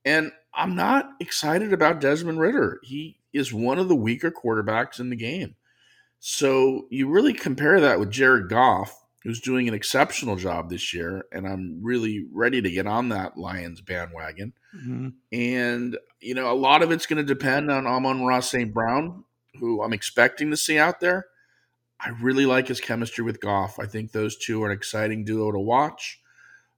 [0.05, 2.79] And I'm not excited about Desmond Ridder.
[2.81, 5.55] He is one of the weaker quarterbacks in the game.
[6.19, 11.25] So you really compare that with Jared Goff, who's doing an exceptional job this year,
[11.31, 14.53] and I'm really ready to get on that Lions bandwagon.
[14.75, 15.09] Mm-hmm.
[15.31, 18.73] And you know, a lot of it's going to depend on Amon-Ra St.
[18.73, 19.23] Brown,
[19.59, 21.25] who I'm expecting to see out there.
[21.99, 23.77] I really like his chemistry with Goff.
[23.79, 26.19] I think those two are an exciting duo to watch.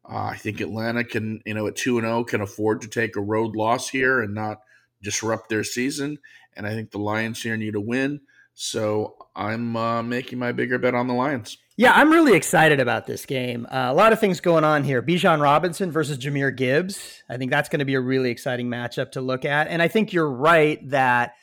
[0.09, 2.89] Uh, I think Atlanta can, you know, at two and zero, oh, can afford to
[2.89, 4.59] take a road loss here and not
[5.01, 6.19] disrupt their season.
[6.55, 8.21] And I think the Lions here need a win.
[8.53, 11.57] So I'm uh, making my bigger bet on the Lions.
[11.75, 13.65] Yeah, I'm really excited about this game.
[13.65, 15.01] Uh, a lot of things going on here.
[15.01, 17.23] Bijan Robinson versus Jahmyr Gibbs.
[17.27, 19.67] I think that's going to be a really exciting matchup to look at.
[19.67, 21.33] And I think you're right that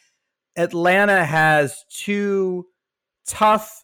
[0.57, 2.66] Atlanta has two
[3.26, 3.80] tough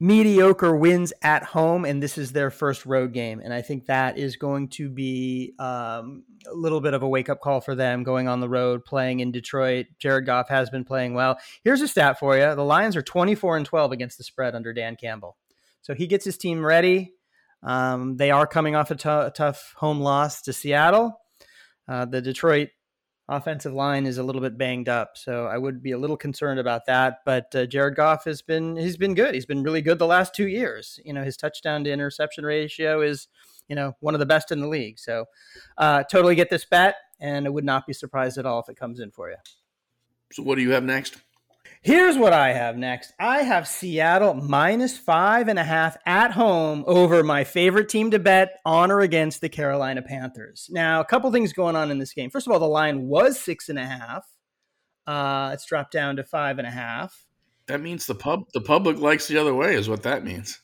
[0.00, 3.40] mediocre wins at home, and this is their first road game.
[3.42, 7.28] And I think that is going to be um, a little bit of a wake
[7.28, 9.86] up call for them going on the road, playing in Detroit.
[9.98, 11.38] Jared Goff has been playing well.
[11.64, 14.72] Here's a stat for you the Lions are 24 and 12 against the spread under
[14.72, 15.36] Dan Campbell.
[15.82, 17.12] So he gets his team ready.
[17.62, 21.20] Um, they are coming off a, t- a tough home loss to Seattle.
[21.88, 22.68] Uh, the Detroit
[23.28, 26.58] offensive line is a little bit banged up, so I would be a little concerned
[26.58, 27.18] about that.
[27.24, 29.34] But uh, Jared Goff has been he's been good.
[29.34, 30.98] He's been really good the last two years.
[31.04, 33.28] You know, his touchdown to interception ratio is
[33.68, 34.98] you know one of the best in the league.
[34.98, 35.26] So
[35.76, 38.76] uh, totally get this bet, and I would not be surprised at all if it
[38.76, 39.36] comes in for you.
[40.32, 41.16] So what do you have next?
[41.82, 43.12] Here's what I have next.
[43.20, 48.18] I have Seattle minus five and a half at home over my favorite team to
[48.18, 50.68] bet on or against the Carolina Panthers.
[50.72, 52.30] Now, a couple things going on in this game.
[52.30, 54.24] First of all, the line was six and a half.
[55.06, 57.24] Uh, it's dropped down to five and a half.
[57.68, 60.60] That means the pub the public likes the other way, is what that means.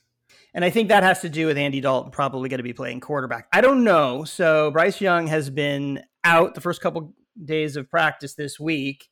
[0.53, 3.00] And I think that has to do with Andy Dalton probably going to be playing
[3.00, 3.48] quarterback.
[3.53, 4.24] I don't know.
[4.24, 9.09] So Bryce Young has been out the first couple days of practice this week.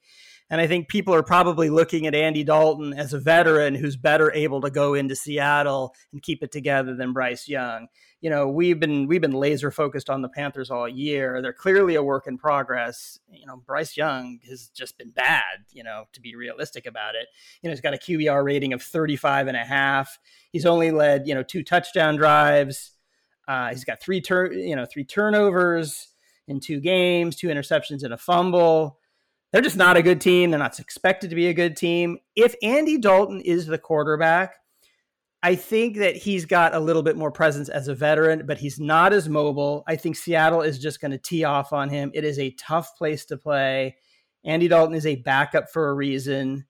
[0.53, 4.31] And I think people are probably looking at Andy Dalton as a veteran who's better
[4.35, 7.87] able to go into Seattle and keep it together than Bryce Young.
[8.21, 11.41] You know, we've been we've been laser focused on the Panthers all year.
[11.41, 13.19] They're clearly a work in progress.
[13.31, 17.29] You know, Bryce Young has just been bad, you know, to be realistic about it.
[17.63, 20.19] You know, he's got a QBR rating of 35 and a half.
[20.53, 22.93] He's only led, you know, two touchdown drives.
[23.49, 26.09] Uh, he's got three turn, you know, three turnovers
[26.47, 28.99] in two games, two interceptions and a fumble
[29.53, 30.51] they're just not a good team.
[30.51, 32.19] They're not expected to be a good team.
[32.35, 34.55] If Andy Dalton is the quarterback,
[35.43, 38.79] I think that he's got a little bit more presence as a veteran, but he's
[38.79, 39.83] not as mobile.
[39.89, 42.13] I think Seattle is just going to tee off on him.
[42.15, 43.97] It is a tough place to play.
[44.45, 46.67] Andy Dalton is a backup for a reason.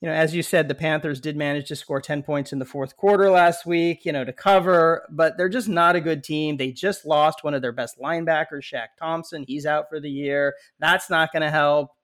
[0.00, 2.64] You know, as you said, the Panthers did manage to score 10 points in the
[2.64, 6.56] fourth quarter last week, you know, to cover, but they're just not a good team.
[6.56, 9.44] They just lost one of their best linebackers, Shaq Thompson.
[9.46, 10.54] He's out for the year.
[10.78, 11.95] That's not going to help.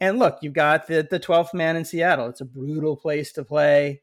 [0.00, 2.28] And look, you've got the the 12th man in Seattle.
[2.28, 4.02] It's a brutal place to play.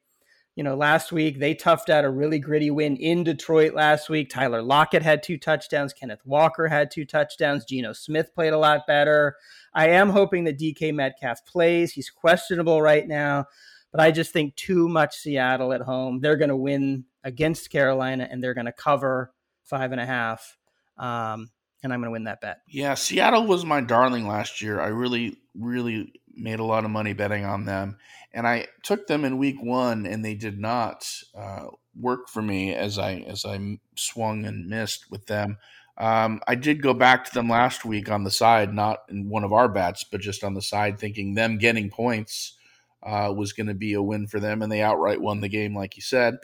[0.55, 4.29] You know, last week they toughed out a really gritty win in Detroit last week.
[4.29, 5.91] Tyler Lockett had two touchdowns.
[5.93, 7.65] Kenneth Walker had two touchdowns.
[7.65, 9.35] Geno Smith played a lot better.
[9.73, 11.91] I am hoping that DK Metcalf plays.
[11.91, 13.45] He's questionable right now,
[13.91, 16.21] but I just think too much Seattle at home.
[16.21, 20.57] They're going to win against Carolina and they're going to cover five and a half.
[20.97, 21.49] Um,
[21.85, 22.61] and I'm going to win that bet.
[22.67, 24.81] Yeah, Seattle was my darling last year.
[24.81, 27.97] I really really made a lot of money betting on them.
[28.33, 31.67] And I took them in week one, and they did not uh,
[31.97, 35.57] work for me as I as I swung and missed with them.
[35.97, 39.45] Um, I did go back to them last week on the side, not in one
[39.45, 42.57] of our bets, but just on the side, thinking them getting points
[43.01, 45.73] uh, was going to be a win for them, and they outright won the game,
[45.73, 46.35] like you said.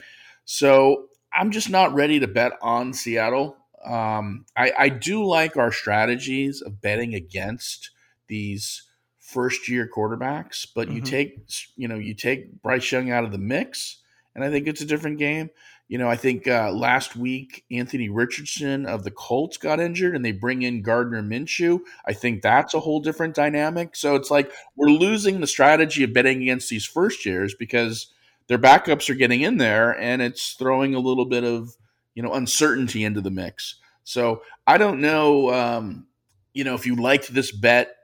[0.46, 3.56] So I'm just not ready to bet on Seattle.
[3.84, 7.90] Um, I, I do like our strategies of betting against
[8.28, 8.82] these
[9.18, 10.96] first year quarterbacks, but mm-hmm.
[10.96, 11.38] you take
[11.76, 13.98] you know you take Bryce Young out of the mix,
[14.34, 15.50] and I think it's a different game.
[15.88, 20.24] You know, I think uh, last week Anthony Richardson of the Colts got injured, and
[20.24, 21.80] they bring in Gardner Minshew.
[22.06, 23.94] I think that's a whole different dynamic.
[23.96, 28.12] So it's like we're losing the strategy of betting against these first years because
[28.46, 31.76] their backups are getting in there, and it's throwing a little bit of
[32.14, 33.76] you know uncertainty into the mix.
[34.04, 36.06] So I don't know, um,
[36.52, 37.94] you know, if you liked this bet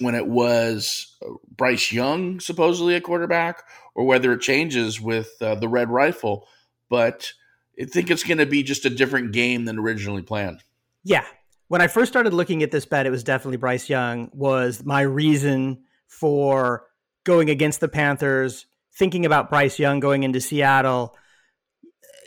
[0.00, 5.56] when it was uh, Bryce Young supposedly a quarterback, or whether it changes with uh,
[5.56, 6.46] the Red Rifle
[6.88, 7.32] but
[7.80, 10.62] I think it's going to be just a different game than originally planned.
[11.04, 11.24] Yeah.
[11.68, 15.02] When I first started looking at this bet, it was definitely Bryce Young was my
[15.02, 16.86] reason for
[17.24, 21.14] going against the Panthers, thinking about Bryce Young going into Seattle.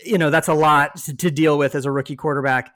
[0.03, 2.73] You know, that's a lot to deal with as a rookie quarterback.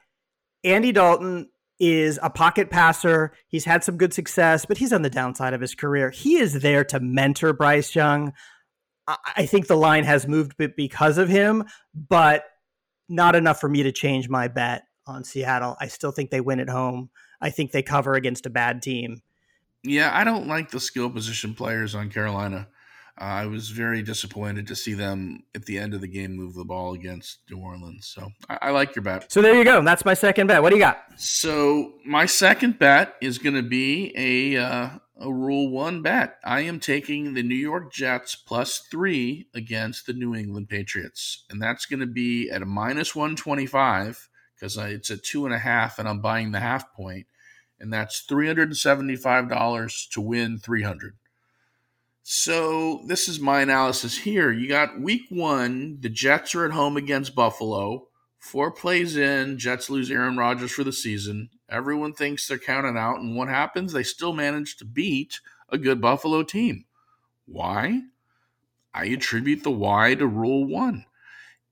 [0.63, 3.33] Andy Dalton is a pocket passer.
[3.47, 6.09] He's had some good success, but he's on the downside of his career.
[6.09, 8.33] He is there to mentor Bryce Young.
[9.07, 12.43] I think the line has moved because of him, but
[13.07, 15.75] not enough for me to change my bet on Seattle.
[15.79, 17.09] I still think they win at home.
[17.39, 19.21] I think they cover against a bad team.
[19.83, 22.67] Yeah, I don't like the skill position players on Carolina.
[23.17, 26.65] I was very disappointed to see them at the end of the game move the
[26.65, 28.07] ball against New Orleans.
[28.07, 29.31] So I, I like your bet.
[29.31, 29.81] So there you go.
[29.81, 30.61] That's my second bet.
[30.61, 31.01] What do you got?
[31.15, 36.39] So my second bet is going to be a uh, a Rule One bet.
[36.43, 41.61] I am taking the New York Jets plus three against the New England Patriots, and
[41.61, 45.53] that's going to be at a minus one twenty five because it's a two and
[45.53, 47.27] a half, and I'm buying the half point,
[47.79, 51.15] and that's three hundred and seventy five dollars to win three hundred.
[52.27, 54.51] So this is my analysis here.
[54.51, 58.07] You got week one, the Jets are at home against Buffalo.
[58.39, 61.51] Four plays in, Jets lose Aaron Rodgers for the season.
[61.69, 63.93] Everyone thinks they're counted out, and what happens?
[63.93, 66.85] They still manage to beat a good Buffalo team.
[67.45, 68.01] Why?
[68.91, 71.05] I attribute the why to Rule One.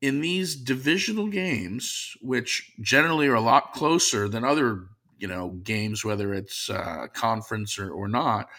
[0.02, 4.84] In these divisional games, which generally are a lot closer than other,
[5.18, 8.50] you know, games, whether it's uh, conference or, or not,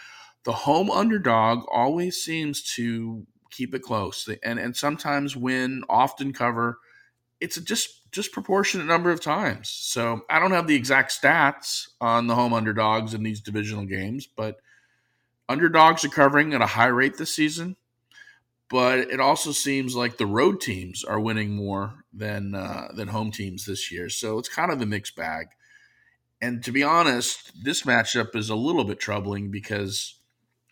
[0.44, 6.78] the home underdog always seems to keep it close and, and sometimes win, often cover.
[7.40, 9.68] It's a just disproportionate number of times.
[9.68, 14.26] So I don't have the exact stats on the home underdogs in these divisional games,
[14.26, 14.56] but
[15.48, 17.76] underdogs are covering at a high rate this season.
[18.70, 23.30] But it also seems like the road teams are winning more than uh, than home
[23.30, 24.08] teams this year.
[24.08, 25.48] So it's kind of a mixed bag.
[26.40, 30.16] And to be honest, this matchup is a little bit troubling because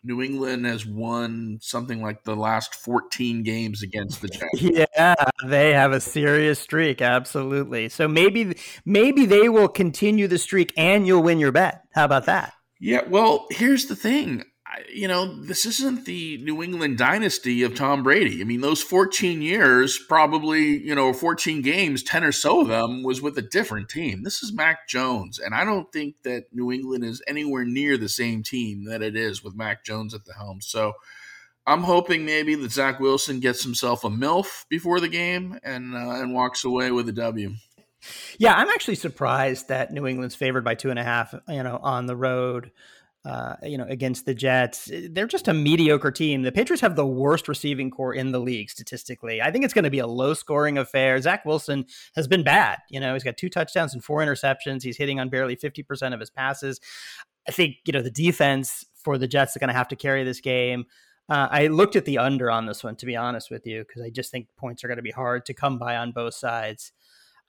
[0.04, 4.28] New England has won something like the last 14 games against the
[4.60, 4.60] Jets.
[4.60, 5.14] Yeah,
[5.46, 7.88] they have a serious streak, absolutely.
[7.88, 11.82] So maybe maybe they will continue the streak and you'll win your bet.
[11.94, 12.52] How about that?
[12.80, 14.44] Yeah, well, here's the thing
[14.92, 18.40] you know, this isn't the New England dynasty of Tom Brady.
[18.40, 23.02] I mean, those 14 years, probably, you know, 14 games, 10 or so of them
[23.02, 24.22] was with a different team.
[24.22, 25.38] This is Mac Jones.
[25.38, 29.16] And I don't think that New England is anywhere near the same team that it
[29.16, 30.60] is with Mac Jones at the helm.
[30.60, 30.94] So
[31.66, 36.20] I'm hoping maybe that Zach Wilson gets himself a MILF before the game and, uh,
[36.20, 37.54] and walks away with a W.
[38.38, 41.78] Yeah, I'm actually surprised that New England's favored by two and a half, you know,
[41.80, 42.72] on the road
[43.24, 44.90] uh, you know, against the Jets.
[45.10, 46.42] They're just a mediocre team.
[46.42, 49.40] The Patriots have the worst receiving corps in the league statistically.
[49.40, 51.20] I think it's going to be a low scoring affair.
[51.20, 52.78] Zach Wilson has been bad.
[52.90, 54.82] You know, he's got two touchdowns and four interceptions.
[54.82, 56.80] He's hitting on barely 50% of his passes.
[57.48, 60.24] I think, you know, the defense for the Jets is going to have to carry
[60.24, 60.86] this game.
[61.28, 64.02] Uh, I looked at the under on this one, to be honest with you, because
[64.02, 66.92] I just think points are going to be hard to come by on both sides.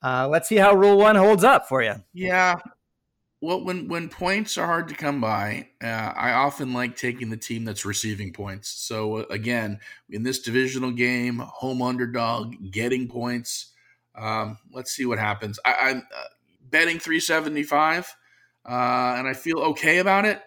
[0.04, 1.96] Uh, let's see how Rule One holds up for you.
[2.14, 2.56] Yeah,
[3.44, 7.36] well, when when points are hard to come by, uh, I often like taking the
[7.36, 8.70] team that's receiving points.
[8.70, 13.74] So uh, again, in this divisional game, home underdog, getting points.
[14.16, 15.60] Um, let's see what happens.
[15.66, 16.24] I, am uh,
[16.70, 18.16] betting 375,
[18.66, 18.70] uh,
[19.18, 20.42] and I feel okay about it,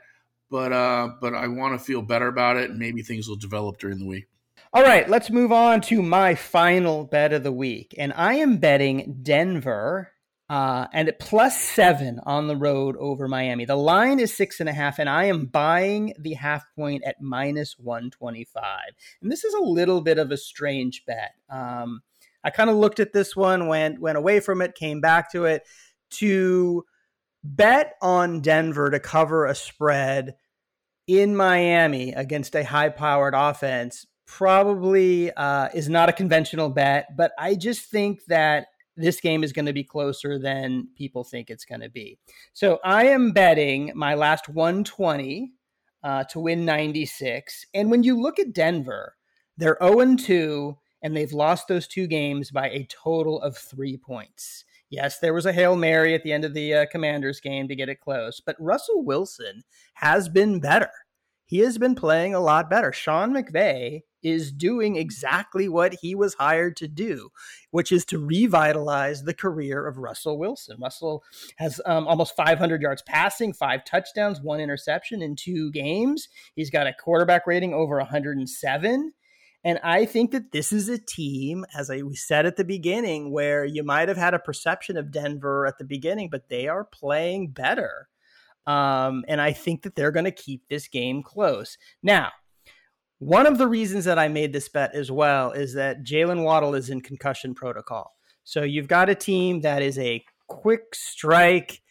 [0.50, 3.78] but uh, but I want to feel better about it, and maybe things will develop
[3.78, 4.26] during the week.
[4.72, 8.56] All right, let's move on to my final bet of the week, and I am
[8.56, 10.12] betting Denver
[10.48, 13.64] uh, and at plus seven on the road over Miami.
[13.64, 17.20] The line is six and a half, and I am buying the half point at
[17.20, 18.64] minus 125.
[19.22, 21.32] And this is a little bit of a strange bet.
[21.50, 22.02] Um,
[22.44, 25.46] I kind of looked at this one, went went away from it, came back to
[25.46, 25.62] it.
[26.10, 26.84] To
[27.42, 30.36] bet on Denver to cover a spread
[31.08, 37.32] in Miami against a high powered offense probably uh, is not a conventional bet, but
[37.38, 38.66] I just think that
[38.96, 42.18] this game is going to be closer than people think it's going to be.
[42.52, 45.52] So I am betting my last 120
[46.02, 47.66] uh, to win 96.
[47.74, 49.14] And when you look at Denver,
[49.56, 54.64] they're 0 2 and they've lost those two games by a total of three points.
[54.88, 57.76] Yes, there was a Hail Mary at the end of the uh, Commanders game to
[57.76, 59.62] get it close, but Russell Wilson
[59.94, 60.90] has been better.
[61.46, 62.92] He has been playing a lot better.
[62.92, 67.30] Sean McVay is doing exactly what he was hired to do,
[67.70, 70.76] which is to revitalize the career of Russell Wilson.
[70.80, 71.22] Russell
[71.58, 76.28] has um, almost 500 yards passing, five touchdowns, one interception in two games.
[76.56, 79.12] He's got a quarterback rating over 107.
[79.62, 83.30] And I think that this is a team, as I we said at the beginning,
[83.30, 86.84] where you might have had a perception of Denver at the beginning, but they are
[86.84, 88.08] playing better.
[88.66, 91.78] Um, and I think that they're going to keep this game close.
[92.02, 92.30] Now,
[93.18, 96.74] one of the reasons that I made this bet as well is that Jaylen Waddle
[96.74, 98.14] is in concussion protocol.
[98.44, 101.82] So you've got a team that is a quick strike,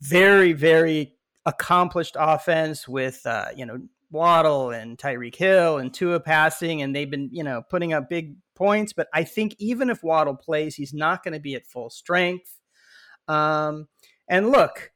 [0.00, 1.16] very, very
[1.46, 3.78] accomplished offense with, uh, you know,
[4.10, 8.36] Waddle and Tyreek Hill and Tua passing, and they've been, you know, putting up big
[8.56, 8.92] points.
[8.92, 12.58] But I think even if Waddle plays, he's not going to be at full strength.
[13.28, 13.86] Um,
[14.28, 14.90] and look,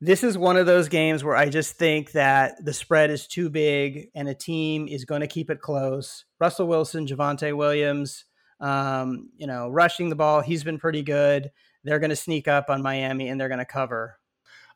[0.00, 3.50] this is one of those games where I just think that the spread is too
[3.50, 6.24] big and a team is going to keep it close.
[6.38, 8.24] Russell Wilson, Javonte Williams,
[8.60, 11.50] um, you know, rushing the ball, he's been pretty good.
[11.84, 14.18] They're going to sneak up on Miami and they're going to cover.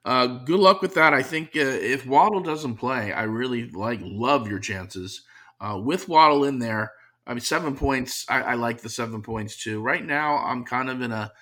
[0.05, 1.15] Uh, good luck with that.
[1.15, 5.23] I think uh, if Waddle doesn't play, I really like love your chances
[5.61, 6.93] uh, with Waddle in there.
[7.27, 8.27] I mean, seven points.
[8.29, 9.81] I, I like the seven points too.
[9.81, 11.33] Right now, I'm kind of in a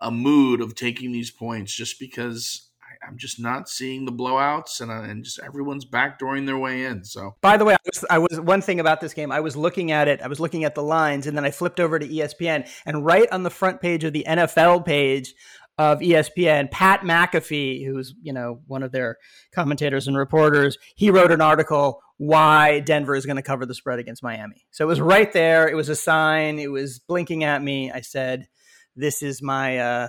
[0.00, 2.70] a mood of taking these points just because
[3.06, 7.04] I'm just not seeing the blowouts, and, uh, and just everyone's backdooring their way in.
[7.04, 9.30] So, by the way, I was, I was one thing about this game.
[9.30, 10.20] I was looking at it.
[10.22, 13.28] I was looking at the lines, and then I flipped over to ESPN, and right
[13.30, 15.34] on the front page of the NFL page
[15.78, 19.16] of ESPN, Pat McAfee, who's you know one of their
[19.54, 23.98] commentators and reporters, he wrote an article why Denver is going to cover the spread
[23.98, 24.66] against Miami.
[24.70, 25.68] So it was right there.
[25.68, 26.58] It was a sign.
[26.58, 27.92] It was blinking at me.
[27.92, 28.48] I said,
[28.94, 30.08] "This is my." Uh,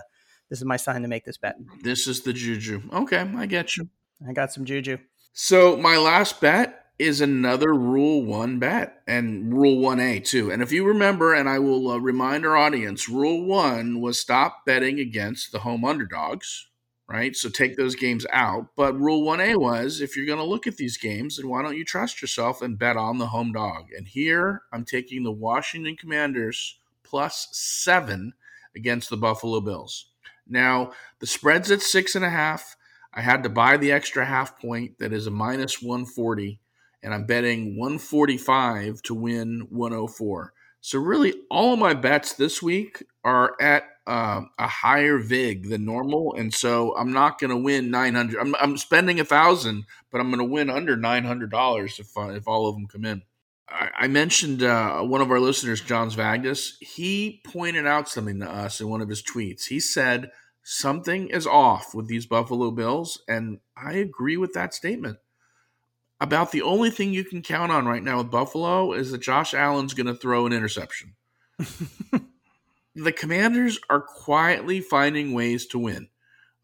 [0.50, 1.58] this is my sign to make this bet.
[1.82, 2.82] This is the juju.
[2.92, 3.90] Okay, I get you.
[4.28, 4.98] I got some juju.
[5.34, 10.52] So my last bet is another Rule One bet and Rule One A too.
[10.52, 14.66] And if you remember, and I will uh, remind our audience, Rule One was stop
[14.66, 16.68] betting against the home underdogs.
[17.10, 18.68] Right, so take those games out.
[18.76, 21.78] But Rule 1A was if you're going to look at these games, then why don't
[21.78, 23.86] you trust yourself and bet on the home dog?
[23.96, 28.34] And here I'm taking the Washington Commanders plus seven
[28.76, 30.10] against the Buffalo Bills.
[30.50, 32.76] Now, the spread's at six and a half.
[33.14, 36.60] I had to buy the extra half point that is a minus 140,
[37.02, 40.54] and I'm betting 145 to win 104.
[40.82, 45.84] So, really, all of my bets this week are at uh, a higher VIG than
[45.84, 46.34] normal.
[46.36, 48.40] And so I'm not going to win 900.
[48.40, 52.48] I'm, I'm spending a thousand, but I'm going to win under $900 if, uh, if
[52.48, 53.24] all of them come in.
[53.70, 56.76] I, mentioned uh, one of our listeners, Johns Zvagdis.
[56.80, 59.66] He pointed out something to us in one of his tweets.
[59.66, 60.32] He said
[60.64, 65.18] something is off with these Buffalo Bills, and I agree with that statement.
[66.20, 69.54] About the only thing you can count on right now with Buffalo is that Josh
[69.54, 71.16] Allen's going to throw an interception.
[72.96, 76.10] the Commanders are quietly finding ways to win.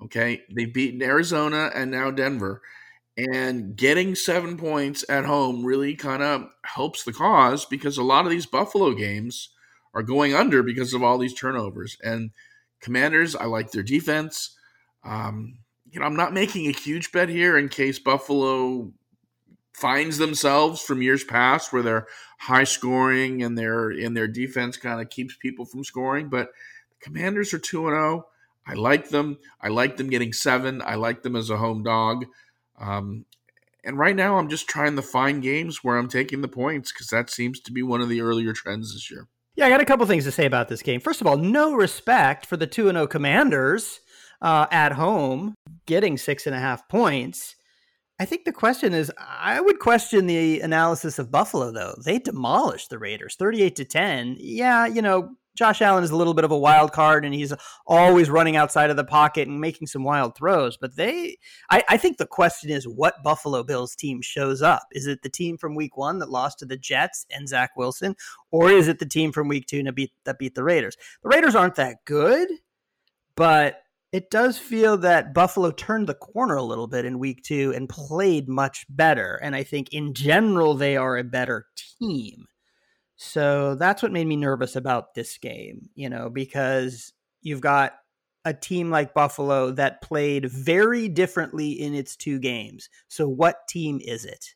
[0.02, 2.62] Okay, they've beaten Arizona and now Denver
[3.18, 8.26] and getting seven points at home really kind of helps the cause because a lot
[8.26, 9.50] of these Buffalo games
[9.94, 11.98] are going under because of all these turnovers.
[12.04, 12.32] And
[12.82, 14.58] Commanders, I like their defense.
[15.04, 15.60] Um,
[15.92, 18.92] you know, I'm not making a huge bet here in case Buffalo
[19.74, 22.08] finds themselves from years past where they're
[22.40, 26.30] high scoring and their and their defense kind of keeps people from scoring.
[26.30, 26.50] But
[26.90, 28.26] the Commanders are two and zero.
[28.26, 28.30] Oh.
[28.66, 29.38] I like them.
[29.62, 30.82] I like them getting seven.
[30.82, 32.26] I like them as a home dog.
[32.80, 33.26] Um,
[33.84, 37.08] and right now, I'm just trying to find games where I'm taking the points because
[37.08, 39.28] that seems to be one of the earlier trends this year.
[39.56, 41.00] Yeah, I got a couple things to say about this game.
[41.00, 44.00] First of all, no respect for the 2 0 commanders
[44.42, 45.54] uh, at home
[45.86, 47.56] getting six and a half points.
[48.20, 51.96] I think the question is I would question the analysis of Buffalo, though.
[52.04, 54.38] They demolished the Raiders 38 to 10.
[54.40, 57.54] Yeah, you know, Josh Allen is a little bit of a wild card and he's
[57.86, 60.78] always running outside of the pocket and making some wild throws.
[60.78, 61.38] But they,
[61.70, 64.88] I, I, think the question is what Buffalo Bills team shows up?
[64.92, 68.16] Is it the team from week one that lost to the Jets and Zach Wilson?
[68.52, 70.98] Or is it the team from week two that beat, that beat the Raiders?
[71.22, 72.50] The Raiders aren't that good,
[73.36, 77.74] but it does feel that Buffalo turned the corner a little bit in week two
[77.76, 79.40] and played much better.
[79.42, 81.66] And I think in general, they are a better
[82.00, 82.46] team.
[83.24, 87.94] So that's what made me nervous about this game, you know, because you've got
[88.44, 92.90] a team like Buffalo that played very differently in its two games.
[93.08, 94.56] So what team is it?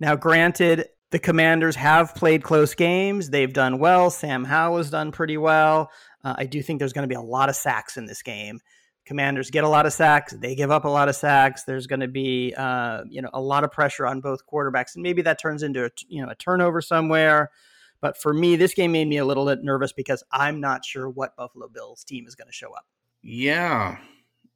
[0.00, 3.28] Now, granted, the Commanders have played close games.
[3.28, 4.08] They've done well.
[4.10, 5.90] Sam Howell has done pretty well.
[6.24, 8.60] Uh, I do think there's going to be a lot of sacks in this game.
[9.04, 10.32] Commanders get a lot of sacks.
[10.32, 11.64] They give up a lot of sacks.
[11.64, 15.02] There's going to be, uh, you know, a lot of pressure on both quarterbacks, and
[15.02, 17.50] maybe that turns into a, you know a turnover somewhere.
[18.00, 21.08] But for me, this game made me a little bit nervous because I'm not sure
[21.08, 22.86] what Buffalo Bills team is going to show up.
[23.22, 23.98] Yeah,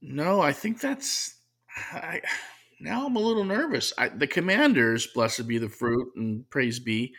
[0.01, 1.35] no, I think that's.
[1.93, 2.21] I,
[2.81, 3.93] now I'm a little nervous.
[3.99, 7.15] I, the Commanders, blessed be the fruit and praise be,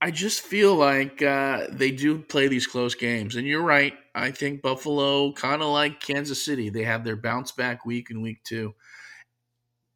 [0.00, 3.36] I just feel like uh, they do play these close games.
[3.36, 3.94] And you're right.
[4.14, 8.20] I think Buffalo, kind of like Kansas City, they have their bounce back week in
[8.20, 8.74] week two.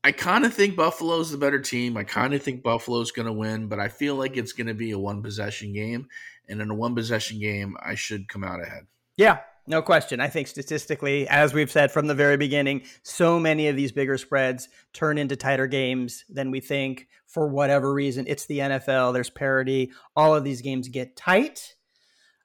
[0.02, 1.96] I kind of think Buffalo's the better team.
[1.96, 4.74] I kind of think Buffalo's going to win, but I feel like it's going to
[4.74, 6.08] be a one possession game.
[6.48, 8.86] And in a one possession game, I should come out ahead.
[9.16, 10.20] Yeah, no question.
[10.20, 14.16] I think statistically, as we've said from the very beginning, so many of these bigger
[14.16, 18.24] spreads turn into tighter games than we think for whatever reason.
[18.26, 19.92] It's the NFL, there's parity.
[20.16, 21.76] All of these games get tight.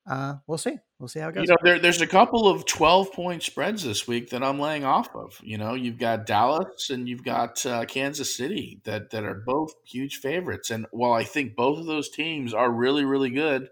[0.05, 0.77] Uh, we'll see.
[0.99, 1.47] We'll see how it goes.
[1.47, 4.85] You know, there, there's a couple of 12 point spreads this week that I'm laying
[4.85, 5.39] off of.
[5.43, 9.73] You know, you've got Dallas and you've got uh, Kansas City that, that are both
[9.83, 10.69] huge favorites.
[10.69, 13.69] And while I think both of those teams are really, really good,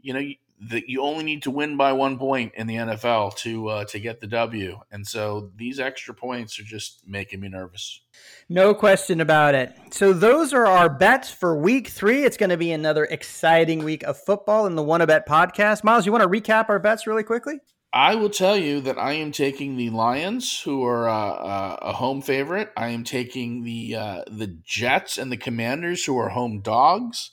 [0.00, 0.22] you know,
[0.60, 4.00] that you only need to win by one point in the NFL to uh, to
[4.00, 8.00] get the W, and so these extra points are just making me nervous.
[8.48, 9.74] No question about it.
[9.90, 12.24] So those are our bets for Week Three.
[12.24, 15.84] It's going to be another exciting week of football in the Wannabet podcast.
[15.84, 17.60] Miles, you want to recap our bets really quickly?
[17.92, 21.92] I will tell you that I am taking the Lions, who are uh, uh, a
[21.94, 22.70] home favorite.
[22.76, 27.30] I am taking the uh, the Jets and the Commanders, who are home dogs.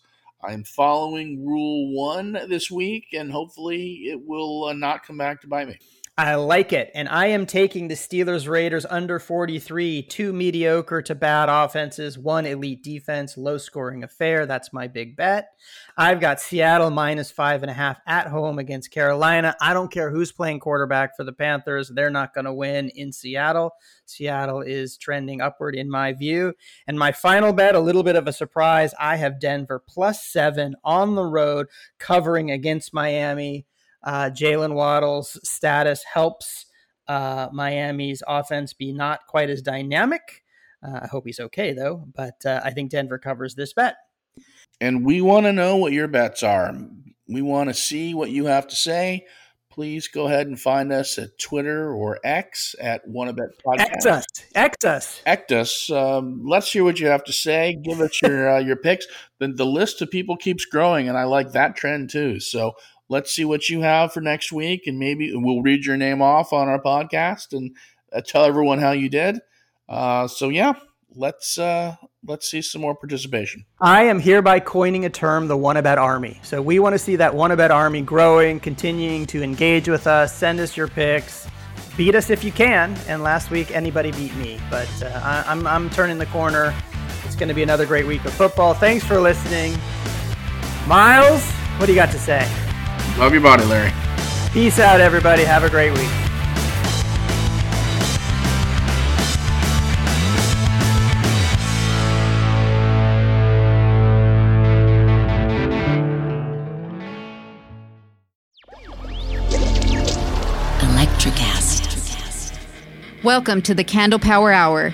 [0.48, 5.48] I'm following rule one this week, and hopefully it will uh, not come back to
[5.48, 5.80] bite me.
[6.18, 6.92] I like it.
[6.96, 12.46] And I am taking the Steelers Raiders under 43, two mediocre to bad offenses, one
[12.46, 14.46] elite defense, low scoring affair.
[14.46, 15.50] That's my big bet.
[15.98, 19.58] I've got Seattle minus five and a half at home against Carolina.
[19.60, 21.92] I don't care who's playing quarterback for the Panthers.
[21.94, 23.72] They're not going to win in Seattle.
[24.06, 26.54] Seattle is trending upward in my view.
[26.88, 28.94] And my final bet, a little bit of a surprise.
[28.98, 31.68] I have Denver plus seven on the road
[32.00, 33.66] covering against Miami.
[34.06, 36.68] Uh, Jaylen Waddle's status helps
[37.08, 40.44] uh, Miami's offense be not quite as dynamic.
[40.86, 43.96] Uh, I hope he's okay though, but uh, I think Denver covers this bet.
[44.80, 46.74] And we want to know what your bets are.
[47.28, 49.26] We want to see what you have to say.
[49.72, 53.80] Please go ahead and find us at Twitter or X at Wannabet Podcast.
[53.80, 55.90] X us, X us, X us.
[55.90, 57.78] Um, let's hear what you have to say.
[57.84, 59.06] Give us your uh, your picks.
[59.40, 62.40] The, the list of people keeps growing, and I like that trend too.
[62.40, 62.76] So
[63.10, 66.54] let's see what you have for next week, and maybe we'll read your name off
[66.54, 67.76] on our podcast and
[68.14, 69.40] uh, tell everyone how you did.
[69.88, 70.74] Uh, so yeah,
[71.16, 71.96] let's uh,
[72.26, 73.66] let's see some more participation.
[73.80, 76.40] I am hereby coining a term, the Wannabet Army.
[76.44, 80.36] So we want to see that Wannabet Army growing, continuing to engage with us.
[80.36, 81.48] Send us your picks.
[81.98, 82.98] Beat us if you can.
[83.08, 84.60] And last week, anybody beat me.
[84.70, 86.76] But uh, I, I'm, I'm turning the corner.
[87.24, 88.74] It's going to be another great week of football.
[88.74, 89.78] Thanks for listening.
[90.88, 92.46] Miles, what do you got to say?
[93.18, 93.94] Love your body, Larry.
[94.52, 95.44] Peace out, everybody.
[95.44, 96.10] Have a great week.
[110.80, 113.24] Electricast.
[113.24, 114.94] Welcome to the Candle Power Hour.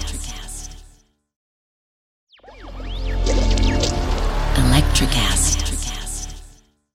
[5.01, 5.70] Electricast.